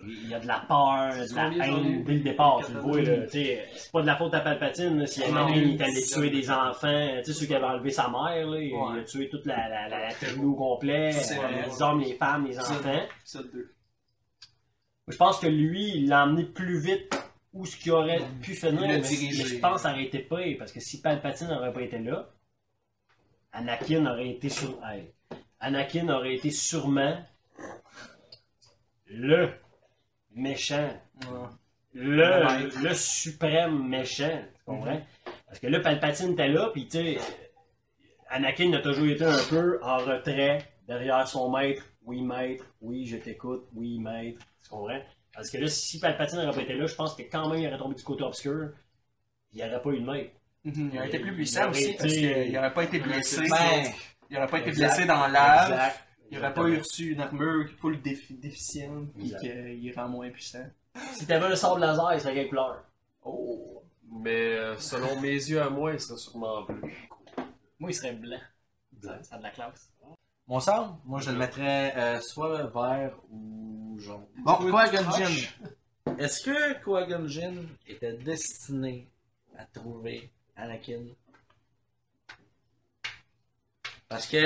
il 0.05 0.27
y 0.27 0.33
a 0.33 0.41
de 0.41 0.45
la 0.47 0.59
peur, 0.67 1.13
de 1.13 1.35
la 1.57 1.65
haine 1.65 2.03
dès 2.03 2.15
le 2.15 2.19
départ. 2.19 2.59
Tu 2.67 2.73
le 2.73 2.79
vois, 2.81 2.99
C'est 3.29 3.91
pas 3.93 4.01
de 4.01 4.07
la 4.07 4.17
faute 4.17 4.33
à 4.33 4.41
Palpatine. 4.41 5.07
Si 5.07 5.23
Anakin 5.23 5.55
il 5.55 5.81
est 5.81 5.83
allé 5.85 6.01
tuer 6.03 6.29
des 6.29 6.51
enfants, 6.51 7.07
tu 7.19 7.31
sais, 7.31 7.39
ceux 7.39 7.45
qui 7.45 7.55
avaient 7.55 7.63
enlevé 7.63 7.89
sa 7.91 8.09
mère, 8.09 8.45
là, 8.45 8.59
il, 8.59 8.99
a 8.99 9.03
tué 9.05 9.29
toute 9.29 9.45
la, 9.45 9.69
la, 9.69 9.87
la, 9.87 10.09
au 10.43 10.53
complet, 10.53 11.11
les 11.13 11.81
hommes, 11.81 12.01
les 12.01 12.15
femmes, 12.15 12.45
les 12.45 12.59
enfants. 12.59 13.05
Je 15.07 15.15
pense 15.15 15.39
que 15.39 15.47
lui, 15.47 15.93
il 15.95 16.09
l'a 16.09 16.25
emmené 16.25 16.43
plus 16.43 16.77
vite 16.77 17.22
où 17.53 17.65
ce 17.65 17.77
qui 17.77 17.91
aurait 17.91 18.19
pu 18.41 18.53
finir. 18.55 18.81
Mais- 18.81 18.97
mais 18.99 19.03
je 19.03 19.57
pense 19.59 19.75
que 19.75 19.81
ça 19.81 19.91
aurait 19.93 20.05
été 20.05 20.19
pire, 20.19 20.55
parce 20.57 20.71
que 20.71 20.79
si 20.79 21.01
Palpatine 21.01 21.47
n'aurait 21.47 21.71
pas 21.73 21.81
été 21.81 21.99
là, 21.99 22.29
Anakin 23.51 24.05
aurait 24.07 24.29
été 24.29 24.49
sur... 24.49 24.79
hey, 24.85 25.11
Anakin 25.59 26.09
aurait 26.09 26.35
été 26.35 26.49
sûrement 26.49 27.23
le 29.07 29.49
méchant, 30.35 30.89
Ouais. 31.29 31.47
le, 31.93 32.83
le 32.87 32.93
suprême 32.95 33.87
méchant, 33.87 34.41
tu 34.57 34.63
comprends? 34.65 35.01
Parce 35.45 35.59
que 35.59 35.67
là, 35.67 35.79
Palpatine 35.79 36.31
était 36.33 36.47
là, 36.47 36.69
puis 36.73 36.85
tu 36.87 36.97
sais, 36.97 37.17
Anakin 38.29 38.73
a 38.73 38.79
toujours 38.79 39.05
été 39.07 39.25
un 39.25 39.43
peu 39.49 39.79
en 39.83 39.97
retrait 39.97 40.67
derrière 40.87 41.27
son 41.27 41.51
maître. 41.51 41.83
Oui, 42.05 42.21
maître, 42.23 42.65
oui, 42.81 43.05
je 43.05 43.17
t'écoute, 43.17 43.65
oui, 43.73 43.99
maître, 43.99 44.39
tu 44.63 44.69
comprends? 44.69 44.99
Parce 45.33 45.49
que 45.49 45.57
là, 45.57 45.67
si 45.67 45.99
Palpatine 45.99 46.39
n'aurait 46.39 46.55
pas 46.55 46.61
été 46.61 46.73
là, 46.75 46.85
je 46.85 46.95
pense 46.95 47.15
que 47.15 47.23
quand 47.23 47.49
même 47.49 47.59
il 47.59 47.67
aurait 47.67 47.77
tombé 47.77 47.95
du 47.95 48.03
côté 48.03 48.23
obscur, 48.23 48.69
il 49.51 49.57
n'y 49.63 49.67
aurait 49.69 49.81
pas 49.81 49.89
eu 49.89 49.99
de 49.99 50.05
maître. 50.05 50.31
Mhm, 50.63 50.89
Il 50.93 50.97
aurait 50.97 51.07
été 51.07 51.19
plus 51.19 51.33
puissant 51.35 51.69
aussi 51.71 51.83
été- 51.83 51.97
parce 51.97 52.13
qu'il 52.13 52.53
n'aurait 52.53 52.73
pas 52.73 52.83
été 52.83 52.99
blessé. 52.99 53.49
Ben, 53.49 53.83
Il 54.29 54.37
aurait 54.37 54.47
pas 54.47 54.59
été 54.59 54.69
Exact. 54.69 54.87
blessé 54.87 55.05
dans 55.05 55.27
l'âge. 55.27 55.93
Il 56.31 56.37
aurait 56.39 56.53
pas 56.53 56.67
eu 56.67 56.77
reçu 56.77 57.11
une 57.11 57.21
armure 57.21 57.69
full 57.79 58.01
défi- 58.01 58.39
déficiente 58.39 59.09
et 59.19 59.35
qu'il 59.37 59.93
rend 59.95 60.07
moins 60.07 60.29
puissant. 60.31 60.65
Si 61.13 61.25
t'avais 61.27 61.45
un 61.47 61.55
sable 61.55 61.81
laser, 61.81 62.13
il 62.13 62.21
serait 62.21 62.33
quelle 62.33 62.49
couleur? 62.49 62.83
Oh! 63.23 63.83
Mais 64.11 64.55
euh, 64.57 64.77
selon 64.77 65.19
mes 65.19 65.29
yeux 65.33 65.61
à 65.61 65.69
moi, 65.69 65.93
il 65.93 65.99
serait 65.99 66.17
sûrement 66.17 66.61
bleu. 66.63 66.81
Moi, 67.79 67.91
il 67.91 67.93
serait 67.93 68.13
blanc. 68.13 68.39
Ça, 69.01 69.21
ça 69.23 69.35
a 69.35 69.37
de 69.39 69.43
la 69.43 69.49
classe. 69.51 69.91
Mon 70.47 70.59
sable, 70.59 70.93
moi 71.05 71.19
je 71.21 71.31
le 71.31 71.37
mettrais 71.37 71.93
euh, 71.95 72.19
soit 72.21 72.63
vert 72.67 73.13
ou 73.31 73.97
jaune. 73.99 74.25
Bon, 74.43 74.55
Qui-Gon 74.57 75.11
Jinn. 75.11 75.47
Est-ce 76.19 76.43
que 76.43 76.73
Qui-Gon 76.83 77.27
Jinn 77.27 77.67
était 77.87 78.13
destiné 78.13 79.07
à 79.57 79.65
trouver 79.65 80.29
Anakin? 80.55 81.03
Parce 84.09 84.27
que 84.27 84.43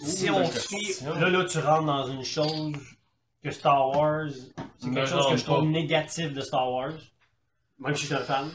Si 0.00 0.30
Ouh, 0.30 0.34
on 0.34 0.48
question. 0.48 1.14
là, 1.14 1.28
là, 1.30 1.44
tu 1.44 1.58
rentres 1.58 1.84
dans 1.86 2.06
une 2.08 2.24
chose 2.24 2.74
que 3.42 3.50
Star 3.50 3.88
Wars, 3.90 4.30
c'est 4.78 4.90
quelque 4.90 5.06
chose 5.06 5.28
que 5.30 5.36
je 5.36 5.44
trouve 5.44 5.60
pas. 5.60 5.64
négatif 5.66 6.32
de 6.32 6.40
Star 6.40 6.70
Wars. 6.72 6.92
Même 7.78 7.94
si 7.94 8.02
je 8.02 8.06
suis 8.06 8.14
un 8.14 8.24
fan. 8.24 8.50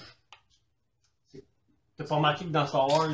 T'as 1.95 2.03
pas 2.05 2.15
remarqué 2.15 2.45
que 2.45 2.49
dans 2.49 2.65
Star 2.65 2.87
Wars, 2.89 3.13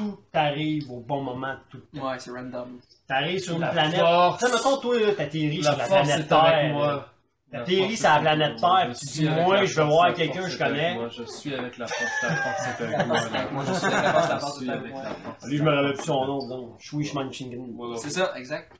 tout 0.00 0.18
arrive 0.32 0.90
au 0.90 1.00
bon 1.00 1.22
moment 1.22 1.54
tout 1.68 1.76
le 1.92 1.98
temps. 1.98 2.08
Ouais, 2.08 2.18
c'est 2.18 2.30
random. 2.30 2.80
T'arrives 3.06 3.40
sur 3.40 3.54
une 3.56 3.60
La 3.60 3.68
planète. 3.68 4.00
force. 4.00 4.38
Tu 4.42 4.46
sais, 4.46 4.52
mettons, 4.56 4.76
toi, 4.78 4.98
là, 5.00 5.14
t'atterris 5.14 5.62
sur 5.62 5.76
La 5.76 5.84
planète 5.86 6.28
Terre. 6.28 6.72
moi. 6.72 7.08
T'atterris 7.52 7.96
sur 7.98 8.08
la 8.08 8.20
planète. 8.20 8.56
Terre, 8.58 8.92
tu 8.98 9.06
dis, 9.06 9.28
moi, 9.28 9.64
je 9.64 9.74
veux 9.80 9.84
voir 9.86 10.14
quelqu'un 10.14 10.42
que 10.42 10.48
je 10.48 10.56
connais. 10.58 10.94
Moi, 10.98 11.08
je 11.08 11.22
suis 11.24 11.54
avec 11.54 11.76
la 11.76 11.86
force, 11.86 12.22
la 12.22 12.36
force 12.36 12.66
est 12.80 12.82
avec 12.84 13.06
moi. 13.06 13.16
Moi, 13.52 13.64
je 13.66 13.72
suis 13.74 13.86
avec 13.86 14.02
la 14.04 14.12
force, 14.12 14.28
la 14.28 14.34
Je 14.36 14.40
force 14.40 14.62
est 14.62 14.68
avec 14.70 14.92
moi. 14.92 15.02
Lui, 15.44 15.56
je 15.58 15.62
me 15.62 15.70
rappelle 15.70 15.92
plus 15.94 16.04
son 16.04 16.24
nom, 16.26 16.48
donc. 16.48 16.80
Shui 16.80 17.10
Manchingen. 17.12 17.76
C'est 17.96 18.10
ça, 18.10 18.32
exact. 18.36 18.72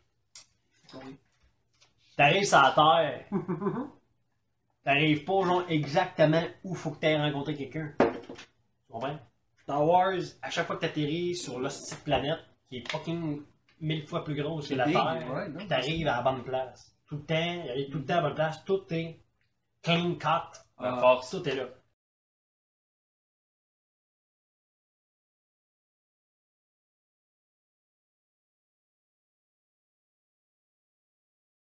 T'arrives 2.16 2.44
sur 2.46 2.62
la 2.62 2.72
Terre. 2.74 3.24
T'arrives 4.84 5.24
pas, 5.24 5.42
genre, 5.44 5.62
exactement 5.68 6.42
où 6.64 6.74
faut 6.74 6.90
que 6.92 7.00
t'aies 7.00 7.16
rencontré 7.16 7.54
quelqu'un. 7.54 7.92
Tu 7.98 8.06
comprends? 8.90 9.18
Star 9.70 9.86
Wars, 9.86 10.22
à 10.42 10.50
chaque 10.50 10.66
fois 10.66 10.74
que 10.74 10.80
t'atterris 10.80 11.36
sur 11.36 11.60
la 11.60 11.68
petite 11.68 12.02
planète, 12.02 12.40
qui 12.68 12.78
est 12.78 12.90
fucking 12.90 13.40
mille 13.80 14.04
fois 14.04 14.24
plus 14.24 14.34
grosse 14.34 14.68
que 14.68 14.74
la 14.74 14.84
big, 14.84 14.94
Terre, 14.94 15.32
ouais, 15.32 15.48
non. 15.48 15.66
t'arrives 15.68 16.08
à 16.08 16.16
la 16.16 16.22
bonne 16.22 16.42
place. 16.42 16.92
Tout 17.06 17.14
le 17.18 17.22
temps, 17.22 17.62
il 17.64 17.70
arrive 17.70 17.90
tout 17.90 17.98
le 17.98 18.04
temps 18.04 18.14
à 18.14 18.16
la 18.16 18.22
bonne 18.22 18.34
place, 18.34 18.64
tout 18.64 18.82
est 18.90 19.20
clean 19.80 20.16
cut, 20.16 20.58
Ah. 20.76 21.20
tout 21.30 21.48
est 21.48 21.54
là. 21.54 21.68